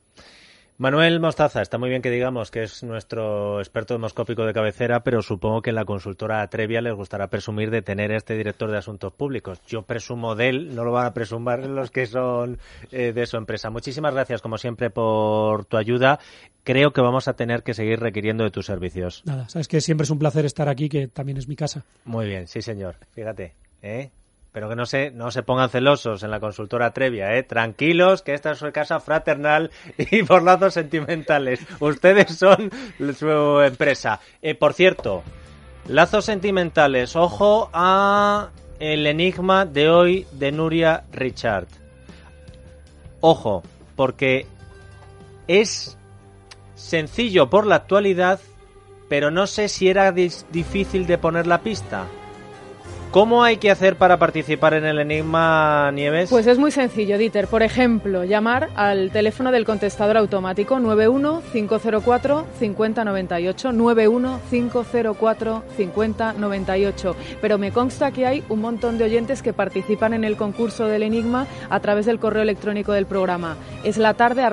Manuel 0.79 1.19
Mostaza, 1.19 1.63
está 1.63 1.79
muy 1.79 1.89
bien 1.89 2.03
que 2.03 2.11
digamos 2.11 2.51
que 2.51 2.61
es 2.61 2.83
nuestro 2.83 3.59
experto 3.59 3.95
demoscópico 3.95 4.45
de 4.45 4.53
cabecera, 4.53 5.01
pero 5.01 5.23
supongo 5.23 5.63
que 5.63 5.71
en 5.71 5.75
la 5.75 5.85
consultora 5.85 6.43
Atrevia 6.43 6.81
les 6.81 6.93
gustará 6.93 7.31
presumir 7.31 7.71
de 7.71 7.81
tener 7.81 8.11
este 8.11 8.37
director 8.37 8.69
de 8.69 8.77
asuntos 8.77 9.11
públicos. 9.11 9.59
Yo 9.65 9.81
presumo 9.81 10.35
de 10.35 10.49
él, 10.49 10.75
no 10.75 10.83
lo 10.83 10.91
van 10.91 11.07
a 11.07 11.13
presumir 11.15 11.65
los 11.65 11.89
que 11.89 12.05
son 12.05 12.59
eh, 12.91 13.11
de 13.11 13.25
su 13.25 13.37
empresa. 13.37 13.71
Muchísimas 13.71 14.13
gracias, 14.13 14.43
como 14.43 14.59
siempre, 14.59 14.91
por 14.91 15.65
tu 15.65 15.77
ayuda. 15.77 16.19
Creo 16.63 16.93
que 16.93 17.01
vamos 17.01 17.27
a 17.27 17.33
tener 17.33 17.63
que 17.63 17.73
seguir 17.73 17.99
requiriendo 17.99 18.43
de 18.43 18.51
tus 18.51 18.67
servicios. 18.67 19.23
Nada, 19.25 19.49
sabes 19.49 19.67
que 19.67 19.81
siempre 19.81 20.03
es 20.03 20.11
un 20.11 20.19
placer 20.19 20.45
estar 20.45 20.69
aquí, 20.69 20.89
que 20.89 21.07
también 21.07 21.39
es 21.39 21.47
mi 21.47 21.55
casa. 21.55 21.85
Muy 22.05 22.27
bien, 22.27 22.45
sí, 22.45 22.61
señor. 22.61 22.97
Fíjate, 23.15 23.55
¿eh? 23.81 24.11
Pero 24.57 24.69
que 24.69 24.75
no 24.75 24.87
se, 24.87 25.11
no 25.11 25.29
se 25.29 25.43
pongan 25.43 25.69
celosos 25.69 26.23
en 26.23 26.31
la 26.31 26.39
consultora 26.39 26.91
Trevia, 26.91 27.35
¿eh? 27.35 27.43
Tranquilos, 27.43 28.23
que 28.23 28.33
esta 28.33 28.53
es 28.53 28.57
su 28.57 28.71
casa 28.71 28.99
fraternal 28.99 29.69
y 29.99 30.23
por 30.23 30.41
lazos 30.41 30.73
sentimentales. 30.73 31.59
Ustedes 31.79 32.35
son 32.35 32.71
su 33.15 33.61
empresa. 33.61 34.19
Eh, 34.41 34.55
por 34.55 34.73
cierto, 34.73 35.21
lazos 35.87 36.25
sentimentales. 36.25 37.15
Ojo 37.15 37.69
a 37.71 38.49
el 38.79 39.05
enigma 39.05 39.67
de 39.67 39.91
hoy 39.91 40.25
de 40.31 40.51
Nuria 40.51 41.03
Richard. 41.11 41.67
Ojo, 43.21 43.61
porque 43.95 44.47
es 45.47 45.99
sencillo 46.73 47.47
por 47.51 47.67
la 47.67 47.75
actualidad, 47.75 48.39
pero 49.07 49.29
no 49.29 49.45
sé 49.45 49.69
si 49.69 49.87
era 49.87 50.11
difícil 50.11 51.05
de 51.05 51.19
poner 51.19 51.45
la 51.45 51.61
pista. 51.61 52.07
¿Cómo 53.11 53.41
hay 53.43 53.57
que 53.57 53.71
hacer 53.71 53.95
para 53.95 54.19
participar 54.19 54.73
en 54.73 54.85
el 54.85 54.99
Enigma 54.99 55.91
Nieves? 55.93 56.29
Pues 56.29 56.45
es 56.45 56.59
muy 56.59 56.71
sencillo, 56.71 57.17
Dieter. 57.17 57.47
Por 57.47 57.63
ejemplo, 57.63 58.25
llamar 58.25 58.69
al 58.75 59.11
teléfono 59.11 59.51
del 59.51 59.63
contestador 59.65 60.17
automático 60.17 60.77
91504 60.79 62.45
5098 62.59 63.71
91504 63.71 65.63
5098. 65.77 67.15
Pero 67.41 67.57
me 67.57 67.71
consta 67.71 68.11
que 68.11 68.25
hay 68.27 68.43
un 68.49 68.59
montón 68.61 68.97
de 68.97 69.05
oyentes 69.05 69.41
que 69.41 69.53
participan 69.53 70.13
en 70.13 70.25
el 70.25 70.35
concurso 70.35 70.85
del 70.87 71.03
Enigma 71.03 71.47
a 71.69 71.79
través 71.79 72.05
del 72.05 72.19
correo 72.19 72.43
electrónico 72.43 72.91
del 72.91 73.05
programa. 73.05 73.55
Es 73.85 73.97
la 73.97 74.15
tarde. 74.15 74.43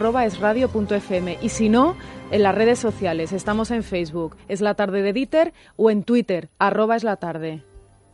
Y 1.42 1.48
si 1.48 1.68
no, 1.68 1.96
en 2.30 2.42
las 2.42 2.54
redes 2.54 2.78
sociales. 2.78 3.32
Estamos 3.32 3.72
en 3.72 3.82
Facebook, 3.82 4.36
es 4.48 4.60
la 4.60 4.74
tarde 4.74 5.02
de 5.02 5.12
Dieter, 5.12 5.52
o 5.76 5.90
en 5.90 6.04
Twitter, 6.04 6.50
arroba 6.58 6.96
es 6.96 7.04
la 7.04 7.16
tarde. 7.16 7.62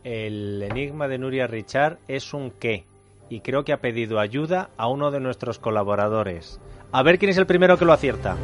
El 0.03 0.63
enigma 0.63 1.07
de 1.07 1.19
Nuria 1.19 1.45
Richard 1.45 1.99
es 2.07 2.33
un 2.33 2.49
qué 2.49 2.85
y 3.29 3.41
creo 3.41 3.63
que 3.63 3.71
ha 3.71 3.81
pedido 3.81 4.19
ayuda 4.19 4.71
a 4.75 4.87
uno 4.87 5.11
de 5.11 5.19
nuestros 5.19 5.59
colaboradores. 5.59 6.59
A 6.91 7.03
ver 7.03 7.19
quién 7.19 7.29
es 7.29 7.37
el 7.37 7.45
primero 7.45 7.77
que 7.77 7.85
lo 7.85 7.93
acierta. 7.93 8.35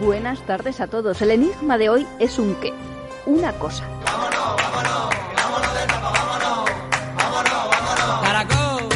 Buenas 0.00 0.44
tardes 0.46 0.80
a 0.80 0.88
todos. 0.88 1.22
El 1.22 1.30
enigma 1.30 1.78
de 1.78 1.90
hoy 1.90 2.06
es 2.18 2.38
un 2.38 2.56
qué, 2.56 2.72
una 3.26 3.52
cosa. 3.52 3.84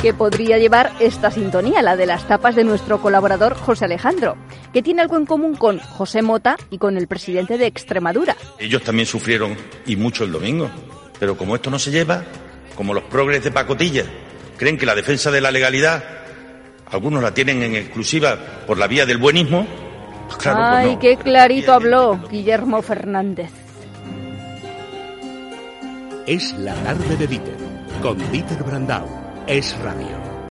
que 0.02 0.12
podría 0.12 0.58
llevar 0.58 0.90
esta 0.98 1.30
sintonía, 1.30 1.80
la 1.80 1.94
de 1.94 2.06
las 2.06 2.26
tapas 2.26 2.56
de 2.56 2.64
nuestro 2.64 3.00
colaborador 3.00 3.54
José 3.54 3.84
Alejandro, 3.84 4.36
que 4.72 4.82
tiene 4.82 5.02
algo 5.02 5.16
en 5.16 5.26
común 5.26 5.54
con 5.54 5.78
José 5.78 6.22
Mota 6.22 6.56
y 6.70 6.78
con 6.78 6.96
el 6.96 7.06
presidente 7.06 7.58
de 7.58 7.66
Extremadura. 7.66 8.36
Ellos 8.58 8.82
también 8.82 9.06
sufrieron 9.06 9.56
y 9.86 9.96
mucho 9.96 10.24
el 10.24 10.32
domingo, 10.32 10.70
pero 11.18 11.36
como 11.36 11.54
esto 11.54 11.70
no 11.70 11.78
se 11.78 11.90
lleva, 11.90 12.24
como 12.74 12.94
los 12.94 13.04
progres 13.04 13.44
de 13.44 13.50
pacotilla 13.50 14.04
creen 14.56 14.78
que 14.78 14.86
la 14.86 14.94
defensa 14.94 15.30
de 15.30 15.40
la 15.40 15.50
legalidad 15.50 16.02
algunos 16.90 17.22
la 17.22 17.32
tienen 17.34 17.62
en 17.62 17.74
exclusiva 17.74 18.38
por 18.66 18.78
la 18.78 18.86
vía 18.86 19.06
del 19.06 19.18
buenismo, 19.18 19.66
pues 20.26 20.36
claro, 20.36 20.58
pues 20.58 20.86
Ay, 20.86 20.94
no. 20.94 20.98
qué 21.00 21.16
clarito 21.16 21.72
habló 21.72 22.20
Guillermo 22.30 22.82
Fernández. 22.82 23.50
Es 26.26 26.52
la 26.58 26.74
tarde 26.74 27.16
de 27.16 27.26
Dieter, 27.26 27.56
con 28.00 28.18
Dieter 28.30 28.62
Brandau. 28.62 29.06
Es 29.46 29.76
radio. 29.78 30.21